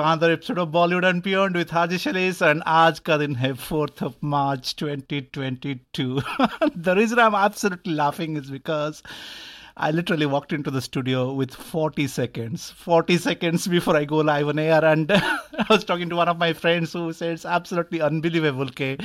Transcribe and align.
another 0.00 0.32
episode 0.32 0.58
of 0.58 0.70
Bollywood 0.70 1.08
and 1.08 1.22
Beyond 1.22 1.54
with 1.54 1.68
Haji 1.70 1.96
Shalis. 2.02 2.40
And 2.50 2.62
aaj 2.74 3.00
ka 3.08 3.18
din 3.22 3.34
hai 3.40 3.50
4th 3.64 4.00
of 4.06 4.14
March 4.34 4.70
2022. 4.76 6.08
the 6.88 6.94
reason 6.98 7.18
I'm 7.18 7.34
absolutely 7.42 7.92
laughing 7.94 8.38
is 8.38 8.50
because 8.50 9.02
I 9.76 9.90
literally 9.90 10.26
walked 10.36 10.54
into 10.54 10.70
the 10.70 10.80
studio 10.86 11.32
with 11.34 11.52
40 11.54 12.06
seconds, 12.14 12.70
40 12.70 13.18
seconds 13.18 13.66
before 13.66 13.96
I 13.96 14.04
go 14.06 14.22
live 14.30 14.48
on 14.48 14.58
air. 14.58 14.82
And 14.82 15.12
I 15.20 15.66
was 15.68 15.84
talking 15.84 16.08
to 16.08 16.16
one 16.16 16.28
of 16.28 16.38
my 16.38 16.52
friends 16.54 16.94
who 16.94 17.12
said 17.12 17.32
it's 17.34 17.44
absolutely 17.44 18.00
unbelievable, 18.00 18.70
K. 18.70 18.96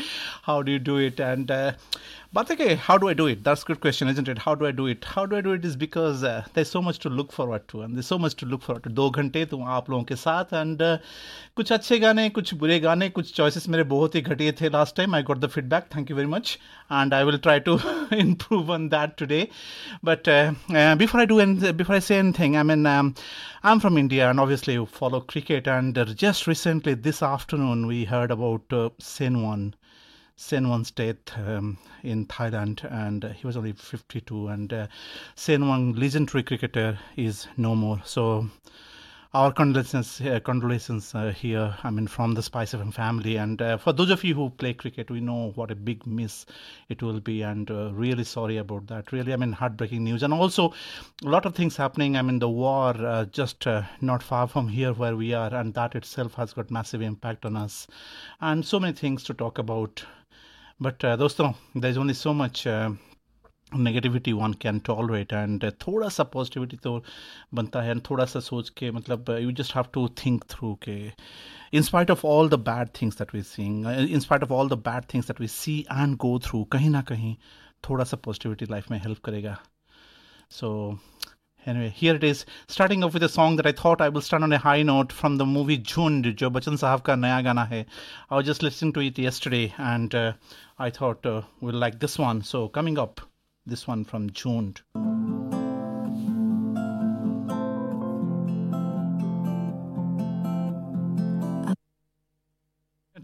How 0.43 0.61
do 0.61 0.71
you 0.71 0.79
do 0.79 0.97
it? 0.97 1.19
And 1.19 1.51
uh, 1.51 1.73
but 2.35 2.51
okay, 2.51 2.75
how 2.75 2.97
do 2.97 3.07
I 3.07 3.13
do 3.13 3.27
it? 3.27 3.45
That's 3.45 3.61
a 3.63 3.65
good 3.65 3.79
question, 3.79 4.09
isn't 4.09 4.27
it? 4.27 4.39
How 4.39 4.55
do 4.55 4.65
I 4.67 4.71
do 4.71 4.87
it? 4.87 5.05
How 5.05 5.25
do 5.25 5.37
I 5.37 5.39
do 5.47 5.53
it 5.53 5.63
is 5.63 5.77
because 5.77 6.21
uh, 6.21 6.43
there's 6.53 6.69
so 6.69 6.81
much 6.81 6.99
to 7.03 7.07
look 7.09 7.31
forward 7.31 7.65
to 7.69 7.81
and 7.83 7.95
there's 7.95 8.07
so 8.07 8.19
much 8.19 8.35
to 8.41 8.45
look 8.45 8.61
forward 8.61 8.83
to. 8.83 8.89
Do 8.89 9.03
ghante 9.17 9.37
tum 9.51 9.61
aap 9.75 9.87
logon 9.87 10.17
and 10.61 10.77
kuch 11.57 11.69
achhe 11.75 12.01
gaane, 12.03 12.29
kuch 12.33 12.51
bure 12.63 12.79
gaane, 12.87 13.05
kuch 13.13 13.31
choices 13.33 13.69
mere 13.69 13.85
bohot 13.93 14.19
hi 14.19 14.21
ghatiye 14.27 14.53
the 14.57 14.69
last 14.69 14.97
time. 14.97 15.13
I 15.13 15.21
got 15.21 15.39
the 15.39 15.47
feedback. 15.47 15.87
Thank 15.95 16.09
you 16.09 16.15
very 16.19 16.27
much. 16.33 16.59
And 16.89 17.13
I 17.13 17.23
will 17.23 17.39
try 17.47 17.57
to 17.69 17.79
improve 18.25 18.69
on 18.69 18.89
that 18.89 19.15
today. 19.15 19.49
But 20.03 20.27
uh, 20.27 20.55
uh, 20.73 20.95
before 20.97 21.21
I 21.21 21.25
do, 21.33 21.39
before 21.71 21.95
I 21.95 21.99
say 22.09 22.17
anything, 22.17 22.57
I 22.57 22.63
mean, 22.63 22.85
um, 22.97 23.15
I'm 23.63 23.79
from 23.79 23.97
India 23.97 24.29
and 24.29 24.41
obviously 24.41 24.73
you 24.73 24.85
follow 24.87 25.21
cricket 25.21 25.69
and 25.79 25.97
just 26.25 26.47
recently 26.47 26.95
this 26.95 27.23
afternoon 27.23 27.87
we 27.87 28.03
heard 28.15 28.29
about 28.29 28.73
uh, 28.79 28.89
Sin 28.99 29.41
One. 29.51 29.73
Sen 30.37 30.65
death 30.97 31.37
um, 31.39 31.77
in 32.03 32.27
Thailand, 32.27 32.83
and 32.91 33.23
he 33.35 33.47
was 33.47 33.55
only 33.57 33.71
52. 33.71 34.49
And 34.49 34.71
uh, 34.71 34.87
Sen 35.33 35.67
Wang, 35.67 35.93
legendary 35.93 36.43
cricketer, 36.43 36.99
is 37.15 37.47
no 37.57 37.73
more. 37.73 38.01
So 38.03 38.49
our 39.33 39.51
condolences, 39.53 40.19
uh, 40.21 40.39
condolences 40.41 41.15
uh, 41.15 41.31
here. 41.31 41.75
I 41.83 41.89
mean, 41.89 42.05
from 42.07 42.33
the 42.33 42.43
Spice 42.43 42.73
FM 42.73 42.93
family, 42.93 43.37
and 43.37 43.59
uh, 43.61 43.77
for 43.77 43.91
those 43.93 44.09
of 44.11 44.23
you 44.25 44.35
who 44.35 44.49
play 44.51 44.73
cricket, 44.73 45.09
we 45.09 45.19
know 45.21 45.51
what 45.55 45.71
a 45.71 45.75
big 45.75 46.05
miss 46.05 46.45
it 46.89 47.01
will 47.01 47.21
be, 47.21 47.41
and 47.41 47.71
uh, 47.71 47.91
really 47.93 48.25
sorry 48.25 48.57
about 48.57 48.87
that. 48.87 49.11
Really, 49.13 49.31
I 49.33 49.37
mean, 49.37 49.53
heartbreaking 49.53 50.03
news, 50.03 50.21
and 50.21 50.33
also 50.33 50.73
a 51.23 51.29
lot 51.29 51.45
of 51.45 51.55
things 51.55 51.77
happening. 51.77 52.17
I 52.17 52.21
mean, 52.21 52.39
the 52.39 52.49
war 52.49 52.89
uh, 52.95 53.23
just 53.25 53.65
uh, 53.65 53.83
not 54.01 54.21
far 54.21 54.47
from 54.47 54.67
here 54.67 54.91
where 54.93 55.15
we 55.15 55.33
are, 55.33 55.53
and 55.55 55.73
that 55.75 55.95
itself 55.95 56.33
has 56.35 56.53
got 56.53 56.69
massive 56.69 57.01
impact 57.01 57.45
on 57.45 57.55
us, 57.55 57.87
and 58.41 58.63
so 58.65 58.79
many 58.81 58.93
things 58.93 59.23
to 59.23 59.33
talk 59.33 59.57
about 59.57 60.05
but 60.83 61.03
uh, 61.05 61.17
दोस्तों 61.17 61.51
there 61.81 61.87
is 61.89 61.97
only 61.99 62.13
so 62.13 62.31
much 62.33 62.63
negativity 63.77 64.31
one 64.33 64.53
can 64.61 64.79
tolerate 64.85 65.33
and 65.33 65.63
थोड़ा 65.81 66.07
सा 66.15 66.23
positivity 66.33 66.77
तो 66.83 66.97
बनता 67.55 67.81
है 67.81 67.91
and 67.91 68.01
थोड़ा 68.09 68.25
सा 68.31 68.39
सोच 68.47 68.69
के 68.77 68.89
मतलब 68.91 69.29
you 69.41 69.51
just 69.59 69.75
have 69.75 69.85
to 69.93 70.07
think 70.23 70.43
through 70.51 70.73
के 70.87 70.95
in 71.77 71.81
spite 71.89 72.11
of 72.11 72.25
all 72.25 72.49
the 72.49 72.59
bad 72.69 72.89
things 73.01 73.17
that 73.17 73.33
we 73.35 73.41
seeing 73.51 73.87
in 74.09 74.19
spite 74.25 74.43
of 74.43 74.51
all 74.51 74.69
the 74.69 74.77
bad 74.87 75.05
things 75.13 75.27
that 75.27 75.41
we 75.41 75.47
see 75.55 75.79
and 75.91 76.17
go 76.25 76.37
through 76.47 76.63
कहीं 76.73 76.89
ना 76.89 77.01
कहीं 77.11 77.35
थोड़ा 77.89 78.03
सा 78.11 78.17
पॉजिटिविटी 78.25 78.65
लाइफ 78.71 78.91
में 78.91 78.97
help 79.03 79.19
करेगा 79.25 79.57
so 80.59 80.73
so, 80.93 81.14
Anyway, 81.67 81.89
here 81.89 82.13
it 82.13 82.23
is, 82.23 82.45
starting 82.67 83.03
off 83.03 83.13
with 83.15 83.23
a 83.23 83.29
song 83.29 83.55
that 83.55 83.65
I 83.65 83.71
thought 83.71 83.99
I 83.99 84.09
will 84.09 84.21
start 84.21 84.43
on 84.43 84.53
a 84.53 84.57
high 84.59 84.83
note 84.83 85.11
from 85.11 85.37
the 85.37 85.47
movie 85.51 85.79
Jhund, 85.91 86.27
jo 86.41 86.47
Bachchan 86.57 86.75
sahab 86.81 87.01
ka 87.07 87.15
naya 87.15 87.41
gana 87.47 87.63
hai. 87.71 87.79
I 88.29 88.35
was 88.39 88.45
just 88.49 88.61
listening 88.65 88.93
to 88.93 88.99
it 89.07 89.17
yesterday 89.23 89.73
and 89.87 90.13
uh, 90.19 90.33
I 90.77 90.89
thought 90.97 91.25
uh, 91.31 91.41
we'll 91.61 91.73
like 91.83 91.97
this 92.03 92.19
one. 92.25 92.43
So 92.49 92.67
coming 92.67 92.99
up, 92.99 93.19
this 93.65 93.87
one 93.87 94.05
from 94.05 94.29
Jhund. 94.41 94.81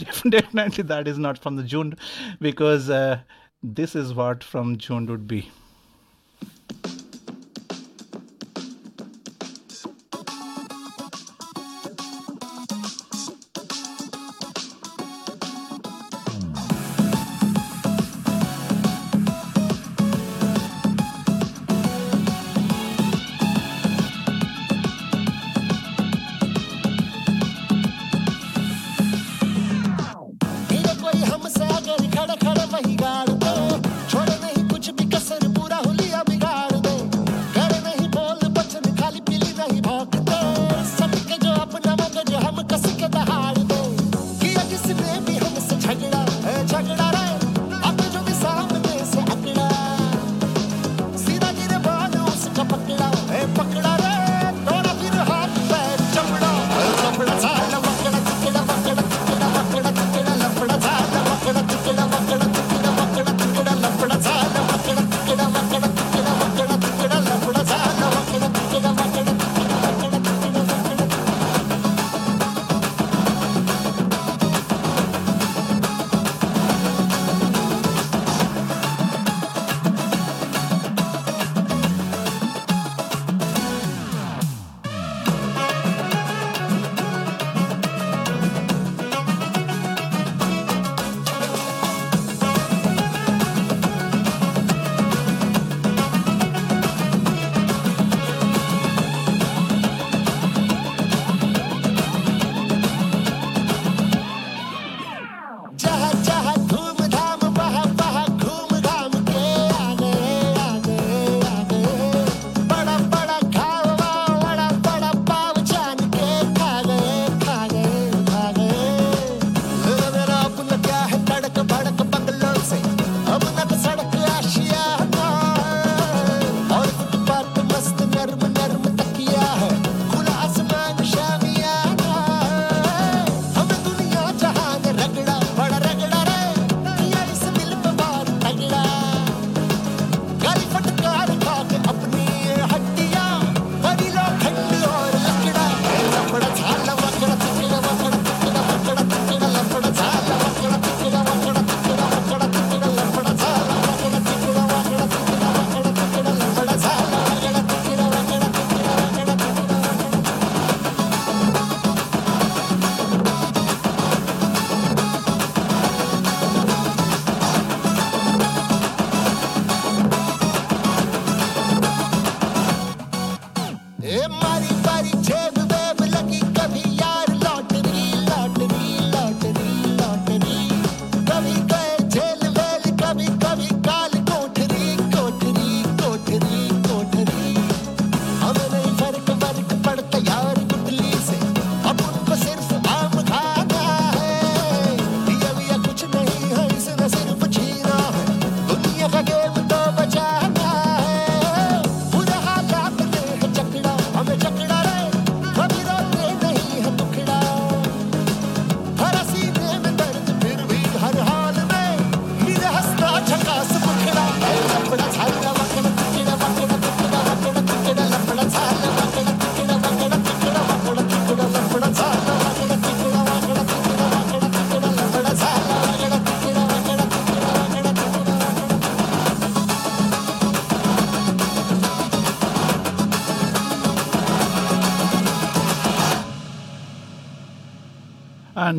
Definitely 0.32 0.86
that 0.96 1.08
is 1.08 1.20
not 1.20 1.38
from 1.38 1.58
the 1.58 1.64
Jhund 1.76 2.00
because 2.42 2.90
uh, 2.90 3.20
this 3.62 3.96
is 3.96 4.16
what 4.16 4.44
from 4.44 4.78
Jhund 4.80 5.10
would 5.10 5.28
be. 5.28 5.50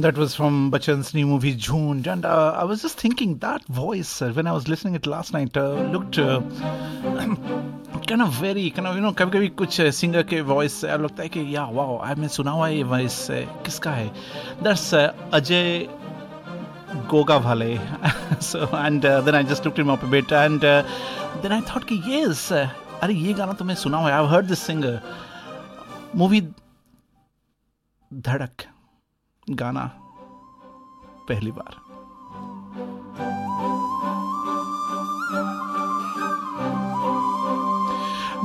that 0.02 0.18
was 0.20 0.34
from 0.38 0.54
Bachchan's 0.72 1.14
new 1.14 1.26
movie 1.28 1.54
June. 1.54 2.04
And 2.14 2.24
uh, 2.26 2.56
I 2.60 2.64
was 2.64 2.82
just 2.82 2.98
thinking 2.98 3.38
that 3.44 3.64
voice 3.80 4.20
uh, 4.20 4.30
when 4.38 4.46
I 4.48 4.52
was 4.52 4.66
listening 4.68 4.94
it 4.96 5.06
last 5.06 5.32
night 5.32 5.56
uh, 5.56 5.80
looked 5.94 6.18
uh, 6.18 6.40
kind 8.12 8.22
of 8.26 8.32
very 8.46 8.70
kind 8.78 8.88
of 8.90 8.96
you 8.96 9.00
know 9.06 9.12
कभी 9.12 9.30
कभी 9.36 9.48
कुछ 9.60 9.80
singer 10.00 10.22
के 10.32 10.40
voice 10.50 10.72
से 10.80 10.86
लगता 11.02 11.22
है 11.22 11.28
कि 11.36 11.46
या 11.56 11.64
wow 11.78 11.98
I 12.04 12.14
मैंने 12.14 12.28
सुना 12.36 12.50
हुआ 12.58 12.68
ये 12.68 12.84
That's 12.84 13.28
किसका 13.30 13.90
है 13.92 14.10
Goga 17.08 17.38
so, 18.40 18.66
and 18.74 19.04
uh, 19.06 19.20
then 19.22 19.34
I 19.34 19.42
just 19.42 19.64
looked 19.64 19.78
him 19.78 19.88
up 19.88 20.02
a 20.02 20.06
bit, 20.06 20.30
and 20.30 20.62
uh, 20.62 20.82
then 21.40 21.50
I 21.52 21.62
thought, 21.62 21.86
कि 21.86 21.94
yes, 22.08 22.52
अरे 22.52 23.14
ये 23.14 23.32
गाना 23.34 23.52
तो 23.60 23.64
मैं 23.64 23.74
सुना 23.82 23.98
हुआ 24.02 24.10
है. 24.12 24.22
I've 24.22 24.28
heard 24.32 24.46
this 24.52 24.60
singer. 24.66 25.00
Movie 26.22 26.42
धड़क 28.12 28.62
गाना 29.50 29.84
पहली 31.28 31.50
बार 31.52 31.74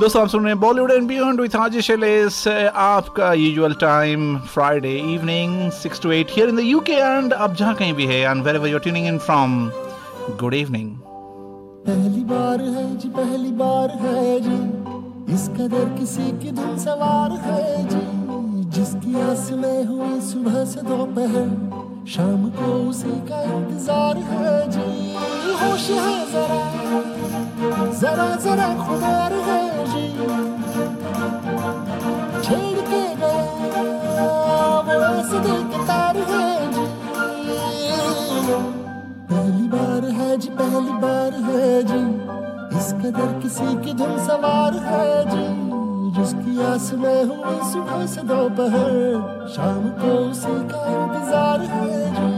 दोस्तों 0.00 0.20
आप 0.22 0.28
सुन 0.28 0.42
रहे 0.44 0.52
हैं 0.52 0.60
Bollywood 0.60 0.90
and 0.92 1.06
beyond 1.08 1.40
with 1.40 1.54
Haji 1.56 1.80
Shailesh 1.82 2.44
आपका 2.48 3.32
usual 3.42 3.72
time 3.80 4.36
Friday 4.54 4.94
evening 5.14 5.70
six 5.82 6.00
to 6.00 6.12
eight 6.18 6.30
here 6.36 6.48
in 6.48 6.56
the 6.56 6.60
UK 6.66 6.92
and 6.92 7.32
अब 7.32 7.54
जहां 7.62 7.74
कहीं 7.82 7.94
भी 7.94 8.06
है 8.12 8.20
and 8.30 8.42
wherever 8.58 8.68
you're 8.68 8.80
tuning 8.88 9.06
in 9.14 9.18
from 9.30 9.58
good 10.42 10.54
evening 10.54 10.94
पहली 11.88 12.24
बार 12.34 12.60
है 12.76 12.86
जी 12.98 13.08
पहली 13.22 13.50
बार 13.64 13.98
है 14.04 14.38
जी 14.48 15.32
इस 15.34 15.48
कदर 15.58 15.96
किसी 15.98 16.30
की 16.42 16.52
धुन 16.60 16.78
सवार 16.86 17.30
है 17.48 17.88
जी 17.88 18.07
जिसकी 18.78 19.12
आस 19.20 19.48
में 19.60 19.84
हुई 19.84 20.20
सुबह 20.24 20.56
से 20.72 20.80
दोपहर 20.88 21.46
शाम 22.14 22.44
को 22.58 22.66
उसी 22.90 23.10
का 23.30 23.40
इंतजार 23.54 24.16
है 24.26 24.52
जी 24.74 24.86
होश 25.62 25.86
है 26.02 26.14
जरा 26.32 27.74
जरा 28.02 28.28
जरा 28.44 28.68
खुदार 28.86 29.32
है 29.48 29.64
जी 29.90 30.04
छेड़ 32.46 32.78
के 32.92 33.02
गया 33.22 34.30
तार 35.90 36.18
है 36.32 36.50
जी 36.76 36.88
पहली 39.32 39.68
बार 39.74 40.08
है 40.20 40.36
जी 40.36 40.48
पहली 40.62 40.96
बार 41.06 41.40
है 41.50 41.68
जी 41.90 42.02
इस 42.82 42.92
कदर 43.02 43.40
किसी 43.42 43.72
की 43.86 43.94
धुन 44.02 44.16
सवार 44.28 44.76
है 44.92 45.06
जी 45.30 45.46
जिसकी 46.18 46.58
आस 46.66 46.90
में 46.98 47.24
हुई 47.30 47.66
सुबह 47.72 48.06
से 48.14 48.22
दोपहर 48.30 48.90
शाम 49.56 49.88
को 50.02 50.14
उसी 50.30 50.58
का 50.74 50.82
इंतजार 50.96 51.60
है 51.76 52.36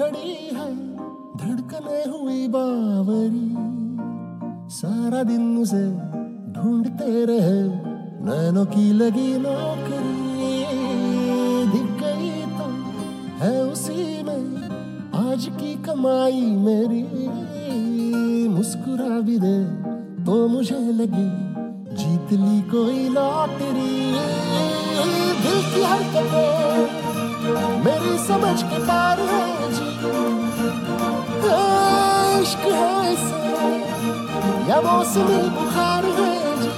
घड़ी 0.00 0.32
है 0.56 0.64
धड़कने 1.38 2.00
हुई 2.10 2.46
बावरी 2.48 3.46
सारा 4.74 5.22
दिन 5.30 5.56
उसे 5.58 5.80
ढूंढते 6.58 7.24
रहे 7.30 7.58
नैनो 8.28 8.64
की 8.74 8.84
लगी 9.00 9.32
नौकरी 9.46 10.14
दिख 11.72 11.90
गई 12.02 12.30
तो 12.58 12.68
है 13.42 13.52
उसी 13.64 14.22
में 14.28 14.70
आज 15.24 15.48
की 15.60 15.74
कमाई 15.90 16.40
मेरी 16.68 17.02
मुस्कुरा 18.58 19.18
भी 19.30 19.38
दे 19.46 19.58
तो 20.30 20.38
मुझे 20.54 20.78
लगी 21.02 21.28
जीत 22.04 22.32
ली 22.46 22.60
कोई 22.70 23.08
लॉटरी 23.18 23.92
दिल 25.42 25.62
की 25.74 25.82
हरकतें 25.90 27.06
मेरी 27.84 28.12
समझ 28.26 28.62
के 28.70 28.78
पार 28.86 29.18
है 29.30 29.48
जी 32.44 32.54
है 32.60 33.10
या 34.68 34.76
मौसमी 34.84 35.36
बुखार 35.58 36.04
है 36.20 36.30
जी 36.62 36.72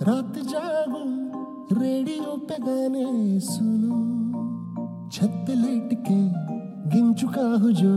रात 0.09 0.35
जागो 0.51 1.77
रेडियो 1.81 2.37
पे 2.49 2.55
गाने 2.65 3.03
सुनो 3.49 3.97
छत 5.17 5.33
पे 5.47 5.55
लेट 5.55 5.91
के 6.07 6.17
गिन 6.95 7.13
चुका 7.21 7.43
हो 7.65 7.71
जो 7.81 7.93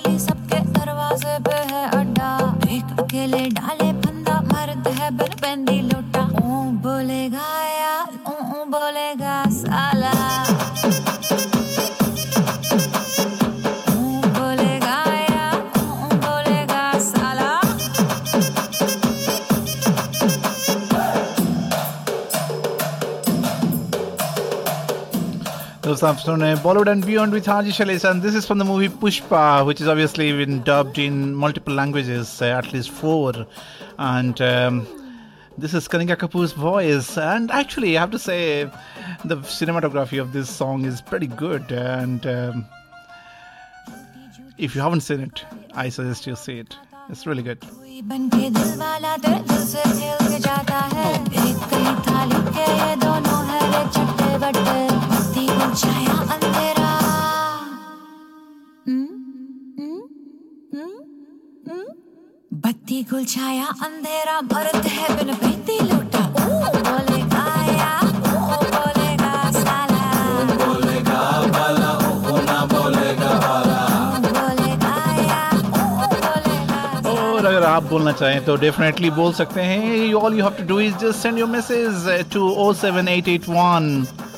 नकली 0.00 0.18
सबके 0.24 0.58
दरवाजे 0.78 1.34
पे 1.48 1.56
है 1.72 1.84
अड्डा 1.98 2.30
एक 2.76 3.00
अकेले 3.02 3.40
डाले 3.58 3.88
फंदा 4.04 4.40
मर्द 4.52 4.88
है 5.00 5.10
बलबंदी 5.18 5.80
लोटा 5.92 6.22
ओ 6.42 6.60
बोलेगा 6.86 7.48
यार 7.74 8.18
ओ 8.26 8.64
बोलेगा 8.76 9.34
this 26.00 26.08
afternoon. 26.08 26.42
Uh, 26.42 26.56
Bollywood 26.62 26.90
and 26.90 27.04
Beyond 27.04 27.30
with 27.32 27.44
Haji 27.44 27.72
Shalesh. 27.72 28.22
this 28.22 28.34
is 28.34 28.46
from 28.46 28.56
the 28.56 28.64
movie 28.64 28.88
Pushpa, 28.88 29.66
which 29.66 29.82
is 29.82 29.86
obviously 29.86 30.32
been 30.32 30.62
dubbed 30.62 30.98
in 30.98 31.34
multiple 31.34 31.74
languages, 31.74 32.40
uh, 32.40 32.46
at 32.46 32.72
least 32.72 32.88
four. 32.90 33.34
And 33.98 34.40
um, 34.40 34.86
this 35.58 35.74
is 35.74 35.88
Kaninga 35.88 36.16
Kapoor's 36.16 36.52
voice. 36.52 37.18
And 37.18 37.50
actually, 37.50 37.98
I 37.98 38.00
have 38.00 38.10
to 38.12 38.18
say, 38.18 38.64
the 39.26 39.36
cinematography 39.58 40.18
of 40.18 40.32
this 40.32 40.48
song 40.48 40.86
is 40.86 41.02
pretty 41.02 41.26
good. 41.26 41.70
And 41.70 42.26
um, 42.26 42.66
if 44.56 44.74
you 44.74 44.80
haven't 44.80 45.02
seen 45.02 45.20
it, 45.20 45.44
I 45.74 45.90
suggest 45.90 46.26
you 46.26 46.34
see 46.34 46.60
it. 46.60 46.74
It's 47.10 47.26
really 47.26 47.42
good. 47.42 47.58
Oh. 54.56 54.89
बत्ती 62.62 63.02
गुल 63.10 63.24
छाया 63.32 63.66
अंधेरा 63.86 64.40
भरत 64.52 64.86
है 64.94 65.08
बिन 65.16 65.34
प्रीति 65.40 65.76
लूटा 65.88 66.22
बोलेगा 66.36 67.42
या 67.66 67.90
ओ 68.04 68.60
बोलेगा 68.76 69.34
साला 69.58 70.06
बोलेगा 70.62 71.20
बाला 71.56 71.90
ओ 72.08 72.40
ना 72.48 72.58
बोलेगा 72.72 73.34
बाला 73.44 73.84
बोलेगा 74.28 74.94
या 75.20 75.44
ओ 75.82 76.08
बोलेगा 76.16 77.12
और 77.12 77.52
अगर 77.52 77.66
आप 77.74 77.82
बोलना 77.92 78.12
चाहें 78.22 78.44
तो 78.46 78.56
डेफिनेटली 78.66 79.10
बोल 79.20 79.32
सकते 79.42 79.62
हैं 79.72 80.12
all 80.24 80.38
you 80.38 80.44
have 80.48 80.56
to 80.62 80.66
do 80.74 80.80
is 80.88 80.96
just 81.04 81.22
send 81.22 81.38
your 81.38 81.48
message 81.58 82.08
to 82.34 82.48
07881 82.72 84.28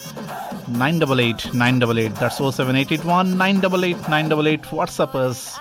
988 0.73 1.55
988. 1.55 2.15
That's 2.17 2.37
07881 2.39 3.37
988 3.37 3.97
988. 4.09 4.63
WhatsApp 4.65 5.15
us. 5.15 5.59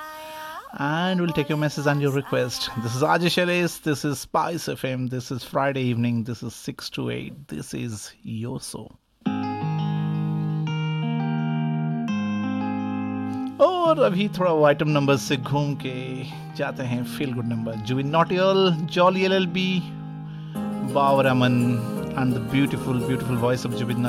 And 0.79 1.19
we'll 1.19 1.31
take 1.33 1.49
your 1.49 1.57
message 1.57 1.85
and 1.85 2.01
your 2.01 2.11
request. 2.13 2.69
This 2.81 2.95
is 2.95 3.01
Ajay 3.03 3.37
Elis. 3.39 3.79
This 3.79 4.05
is 4.05 4.19
Spice 4.19 4.65
FM. 4.69 5.09
This 5.09 5.29
is 5.29 5.43
Friday 5.43 5.81
evening. 5.81 6.23
This 6.23 6.41
is 6.43 6.55
6 6.55 6.89
to 6.91 7.09
8. 7.09 7.47
This 7.49 7.73
is 7.73 8.11
Yoso. 8.25 8.89
और 13.63 13.99
अभी 14.03 14.27
थोड़ा 14.37 14.51
वो 14.51 14.63
item 14.65 14.89
number 14.89 15.15
से 15.17 15.35
घूम 15.37 15.73
के 15.83 15.93
जाते 16.57 16.83
हैं 16.91 17.03
feel 17.17 17.33
good 17.33 17.45
number 17.47 17.75
Jubin 17.89 18.07
Nautiyal 18.09 18.75
Jolly 18.93 19.23
L 19.25 19.33
L 19.33 19.45
B 19.59 19.67
Bawara 20.95 21.27
and 21.27 22.33
the 22.35 22.39
beautiful 22.53 22.99
beautiful 23.05 23.37
voice 23.37 23.65
of 23.65 23.71
Jubin 23.81 24.05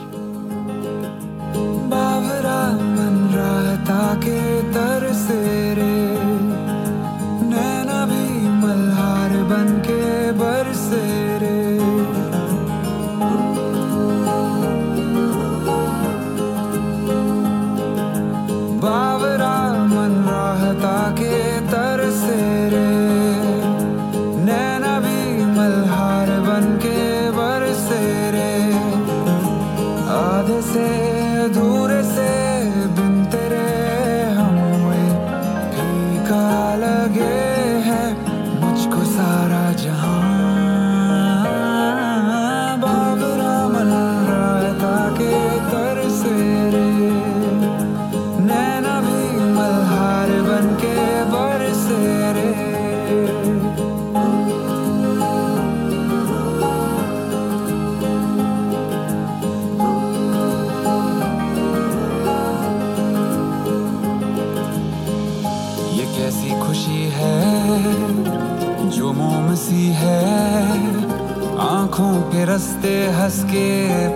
हंसते 72.59 72.93
हंस 73.15 73.37
के 73.50 73.67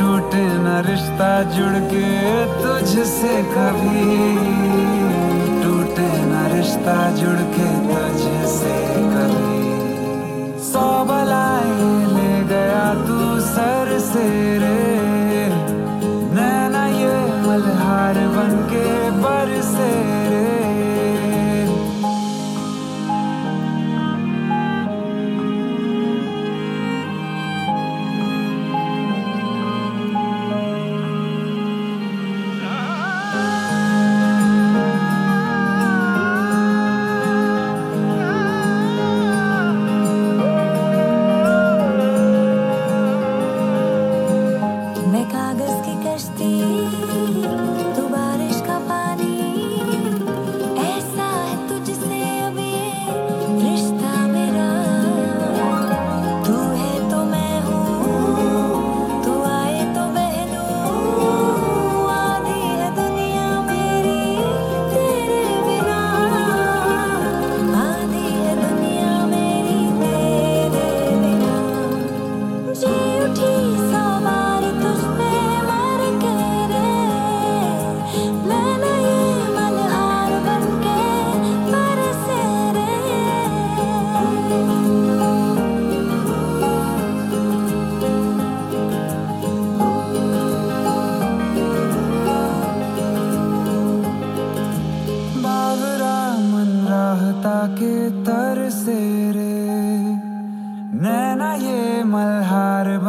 टूटे 0.00 0.42
न 0.64 0.76
रिश्ता 0.88 1.30
जुड़ 1.56 1.80
के 1.92 2.04
तुझसे 2.62 3.36
कभी 3.56 4.06
टूटे 5.62 6.10
न 6.30 6.46
रिश्ता 6.56 6.96
जुड़ 7.22 7.38
के 7.56 7.70
तुझसे 7.90 8.74
कभी 9.14 10.58
सौ 10.72 10.86
बलाए 11.10 11.88
ले 12.16 12.30
गया 12.52 12.84
तू 13.06 13.18
सर 13.48 13.98
से 14.12 14.28
रे 14.64 14.93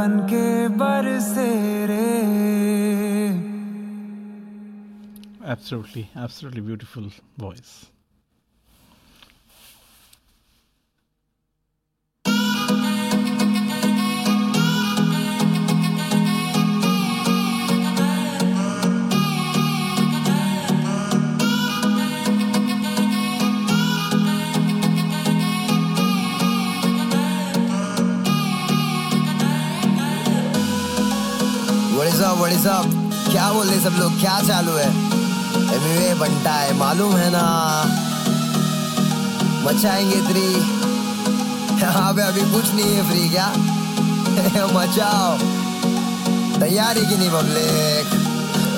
बन 0.06 0.20
के 0.30 0.68
बरसे 0.78 1.46
रे 1.90 2.04
Absolutely, 5.54 6.04
absolutely 6.26 6.62
beautiful 6.70 7.10
voice. 7.44 7.74
What 32.46 32.58
is 32.58 33.32
क्या 33.32 33.52
बोल 33.54 33.68
रहे 33.68 33.80
सब 33.84 33.96
लोग 34.00 34.20
क्या 34.20 34.40
चालू 34.48 34.72
है 34.78 34.90
एमवे 35.76 36.14
बनता 36.20 36.52
है 36.56 36.76
मालूम 36.80 37.16
है 37.18 37.30
ना 37.36 37.42
मचाएंगे 39.66 40.22
थ्री 40.28 40.46
यहाँ 41.82 42.14
पे 42.16 42.22
अभी 42.28 42.42
कुछ 42.52 42.74
नहीं 42.76 42.94
है 42.96 43.08
फ्री 43.10 43.28
क्या 43.30 43.50
मचाओ 44.78 45.34
तैयारी 46.60 47.06
की 47.10 47.18
नहीं 47.18 47.30
पब्लिक 47.32 48.34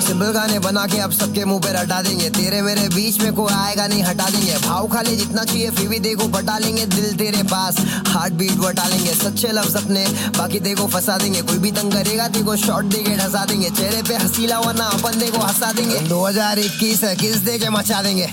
सिंबल 0.08 0.30
गाने 0.32 0.58
बना 0.64 0.84
के 0.92 0.98
अब 1.04 1.10
सबके 1.12 1.44
मुंह 1.44 1.58
पे 1.64 1.72
रटा 1.72 2.00
देंगे 2.02 2.28
तेरे 2.36 2.60
मेरे 2.66 2.86
बीच 2.94 3.18
में 3.22 3.32
कोई 3.40 3.52
आएगा 3.54 3.86
नहीं 3.86 4.02
हटा 4.02 4.28
देंगे 4.36 4.54
भाव 4.66 4.86
खाली 4.92 5.16
जितना 5.16 5.42
चाहिए 5.50 5.70
फिर 5.80 5.88
भी 5.88 5.98
देखो 6.06 6.28
बटा 6.36 6.56
लेंगे 6.58 6.84
दिल 6.94 7.16
तेरे 7.16 7.42
पास 7.50 7.80
हार्ट 8.14 8.32
बीट 8.42 8.54
बटा 8.62 8.86
लेंगे 8.88 9.12
सच्चे 9.18 9.48
लफ्ज 9.58 9.76
अपने 9.82 10.04
बाकी 10.38 10.60
देखो 10.68 10.86
फंसा 10.94 11.16
देंगे 11.24 11.42
कोई 11.50 11.58
भी 11.66 11.72
तंग 11.80 11.92
करेगा 11.92 12.28
देखो 12.38 12.56
शॉर्ट 12.64 12.86
देके 12.94 13.16
ढसा 13.18 13.44
देंगे 13.50 13.70
चेहरे 13.80 14.02
पे 14.08 14.16
हसीला 14.24 14.56
हुआ 14.64 14.72
ना 14.80 14.86
अपन 14.98 15.18
देखो 15.24 15.38
हंसा 15.44 15.72
देंगे 15.80 16.00
दो 16.08 16.24
हजार 16.24 16.58
इक्कीस 16.58 17.04
है 17.04 17.14
किस 17.24 17.36
दे 17.50 17.58
के 17.64 17.70
मचा 17.78 18.02
देंगे 18.08 18.26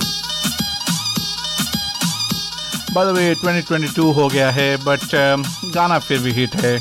बाय 2.95 3.05
द 3.05 3.15
वे 3.17 3.33
2022 3.61 4.15
हो 4.15 4.27
गया 4.33 4.49
है 4.59 4.75
बट 4.85 5.05
um, 5.23 5.45
गाना 5.75 5.99
फिर 6.07 6.19
भी 6.27 6.31
हिट 6.41 6.55
है 6.65 6.77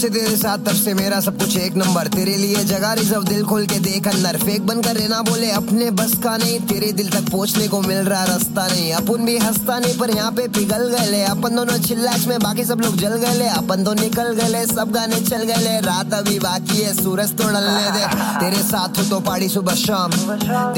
से 0.00 0.08
तेरे 0.10 0.36
साथ 0.40 0.58
तब 0.66 0.76
से 0.80 0.92
मेरा 0.96 1.18
सब 1.20 1.38
कुछ 1.38 1.56
एक 1.60 1.74
नंबर 1.76 2.06
तेरे 2.12 2.36
लिए 2.42 2.62
जगह 2.68 2.92
रिजर्व 2.98 3.22
दिल 3.30 3.42
खोल 3.46 3.66
के 3.72 3.78
देख 3.86 4.06
अंदर 4.08 4.36
फेक 4.44 4.66
बनकर 4.66 4.94
रहना 4.98 5.20
बोले 5.28 5.50
अपने 5.56 5.90
बस 5.98 6.14
का 6.24 6.36
नहीं 6.42 6.58
तेरे 6.70 6.90
दिल 7.00 7.10
तक 7.16 7.28
पहुंचने 7.32 7.66
को 7.72 7.80
मिल 7.86 7.98
रहा 8.12 8.22
रास्ता 8.30 8.66
नहीं 8.70 8.92
अपन 9.00 9.24
भी 9.28 9.36
हंसता 9.42 9.78
नहीं 9.78 9.98
पर 9.98 10.10
यहाँ 10.10 10.30
पे 10.38 10.46
पिघल 10.58 10.84
गए 10.94 11.22
अपन 11.32 11.56
दोनों 11.60 11.76
चिल्लाश 11.88 12.26
में 12.30 12.38
बाकी 12.44 12.64
सब 12.70 12.80
लोग 12.84 12.96
जल 13.02 13.16
गए 13.24 13.48
अपन 13.58 13.84
तो 13.90 13.92
निकल 14.00 14.32
गए 14.40 14.64
सब 14.70 14.92
गाने 14.94 15.20
चल 15.28 15.44
गए 15.50 15.78
रात 15.90 16.14
अभी 16.20 16.38
बाकी 16.46 16.80
है 16.80 16.94
सूरज 17.02 17.36
तो 17.42 17.50
डलने 17.58 17.90
दे 17.98 18.06
तेरे 18.44 18.62
साथ 18.72 18.98
हो 19.02 19.06
तो 19.10 19.20
पाड़ी 19.28 19.48
सुबह 19.56 19.74
शाम 19.84 20.16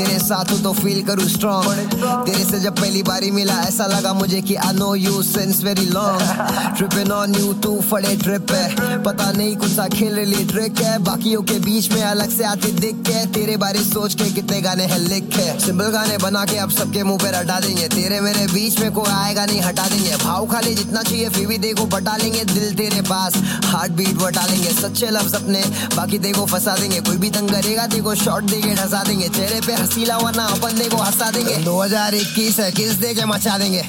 तेरे 0.01 0.19
साथ 0.27 0.53
हो 0.57 0.59
तो 0.67 0.73
फील 0.81 1.03
करू 1.13 1.29
स्ट्रॉन्ग 1.37 1.97
तेरे 2.01 2.43
से 2.51 2.61
जब 2.67 2.75
पहली 2.83 3.03
बारी 3.13 3.31
मिला 3.39 3.61
ऐसा 3.71 3.87
लगा 3.95 4.13
मुझे 4.25 4.43
की 4.51 4.55
I 4.67 4.77
know 4.83 4.93
you 5.07 5.23
since 5.31 5.63
very 5.71 5.87
long 6.01 6.77
tripping 6.77 7.13
on 7.23 7.35
you 7.41 7.53
too 7.69 7.79
फड़े 7.95 8.17
trip 8.27 8.53
है 8.59 8.67
पता 9.13 9.31
नहीं 9.37 9.57
कुछ 9.61 9.69
सा 9.71 9.87
खेल 9.93 10.15
रही 10.17 10.45
ट्रिक 10.49 10.81
है 10.83 10.97
बाकियों 11.05 11.41
के 11.51 11.59
बीच 11.65 11.91
में 11.93 12.03
अलग 12.11 12.31
से 12.35 12.45
आते 12.49 12.69
दिख 12.85 13.01
के 13.09 13.25
तेरे 13.35 13.57
बारे 13.65 13.79
सोच 13.85 14.15
के 14.21 14.31
कितने 14.35 14.61
गाने 14.67 14.85
हैं 14.93 14.99
लिख 14.99 15.37
है 15.37 15.59
सिंपल 15.65 15.91
गाने 15.97 16.17
बना 16.23 16.45
के 16.53 16.57
अब 16.65 16.71
सबके 16.77 17.03
मुंह 17.09 17.19
पे 17.23 17.29
हटा 17.37 17.59
देंगे 17.65 17.89
तेरे 17.95 18.21
मेरे 18.27 18.47
बीच 18.53 18.79
में 18.81 18.91
कोई 18.99 19.11
आएगा 19.15 19.45
नहीं 19.51 19.61
हटा 19.63 19.87
देंगे 19.95 20.17
भाव 20.25 20.47
खाली 20.53 20.75
जितना 20.79 21.03
चाहिए 21.11 21.29
फिर 21.37 21.47
भी 21.47 21.59
देखो 21.67 21.87
बटा 21.97 22.17
लेंगे 22.23 22.45
दिल 22.55 22.73
तेरे 22.81 23.03
पास 23.11 23.37
हार्ट 23.75 23.93
बीट 24.01 24.17
बटा 24.25 24.47
लेंगे 24.51 24.73
सच्चे 24.81 25.11
लफ्ज 25.19 25.35
अपने 25.43 25.63
बाकी 25.97 26.19
देखो 26.29 26.47
फंसा 26.55 26.77
देंगे 26.81 27.01
कोई 27.11 27.17
भी 27.27 27.31
तंग 27.39 27.51
करेगा 27.59 27.87
देखो 27.99 28.15
शॉर्ट 28.25 28.51
देके 28.55 28.75
ढसा 28.83 29.03
देंगे 29.11 29.29
चेहरे 29.37 29.61
पे 29.69 29.77
हसीला 29.83 30.17
वरना 30.25 30.47
अपन 30.59 30.79
देखो 30.83 31.03
हंसा 31.05 31.31
देंगे 31.39 31.57
दो 31.71 31.81
हजार 31.83 32.15
इक्कीस 32.25 32.61
है 32.67 32.71
किस 32.81 32.93
दे 33.07 33.15
के 33.21 33.25
मचा 33.35 33.59
देंगे 33.65 33.83